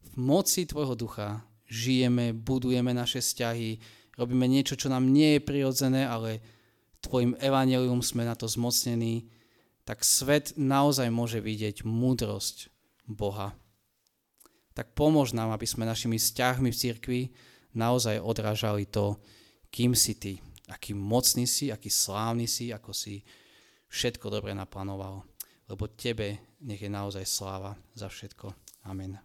v 0.05 0.11
moci 0.15 0.63
Tvojho 0.63 0.95
ducha 0.95 1.43
žijeme, 1.67 2.31
budujeme 2.31 2.93
naše 2.95 3.19
vzťahy, 3.19 3.81
robíme 4.15 4.47
niečo, 4.47 4.79
čo 4.79 4.87
nám 4.87 5.09
nie 5.11 5.37
je 5.37 5.41
prirodzené, 5.43 6.07
ale 6.07 6.39
Tvojim 7.03 7.37
evanelium 7.37 8.01
sme 8.01 8.25
na 8.25 8.33
to 8.33 8.49
zmocnení, 8.49 9.29
tak 9.85 10.01
svet 10.01 10.57
naozaj 10.57 11.13
môže 11.13 11.37
vidieť 11.37 11.85
múdrosť 11.85 12.73
Boha. 13.05 13.53
Tak 14.73 14.97
pomôž 14.97 15.31
nám, 15.37 15.53
aby 15.53 15.69
sme 15.69 15.85
našimi 15.85 16.17
vzťahmi 16.17 16.73
v 16.73 16.79
cirkvi 16.79 17.21
naozaj 17.77 18.17
odrážali 18.17 18.89
to, 18.89 19.21
kým 19.69 19.93
si 19.93 20.17
ty, 20.17 20.33
aký 20.71 20.97
mocný 20.97 21.45
si, 21.45 21.69
aký 21.69 21.91
slávny 21.91 22.49
si, 22.49 22.73
ako 22.73 22.91
si 22.95 23.21
všetko 23.95 24.27
dobre 24.27 24.51
naplánoval. 24.51 25.23
Lebo 25.71 25.87
tebe 25.87 26.59
nech 26.61 26.83
je 26.83 26.91
naozaj 26.91 27.23
sláva 27.23 27.79
za 27.95 28.11
všetko. 28.11 28.51
Amen. 28.85 29.17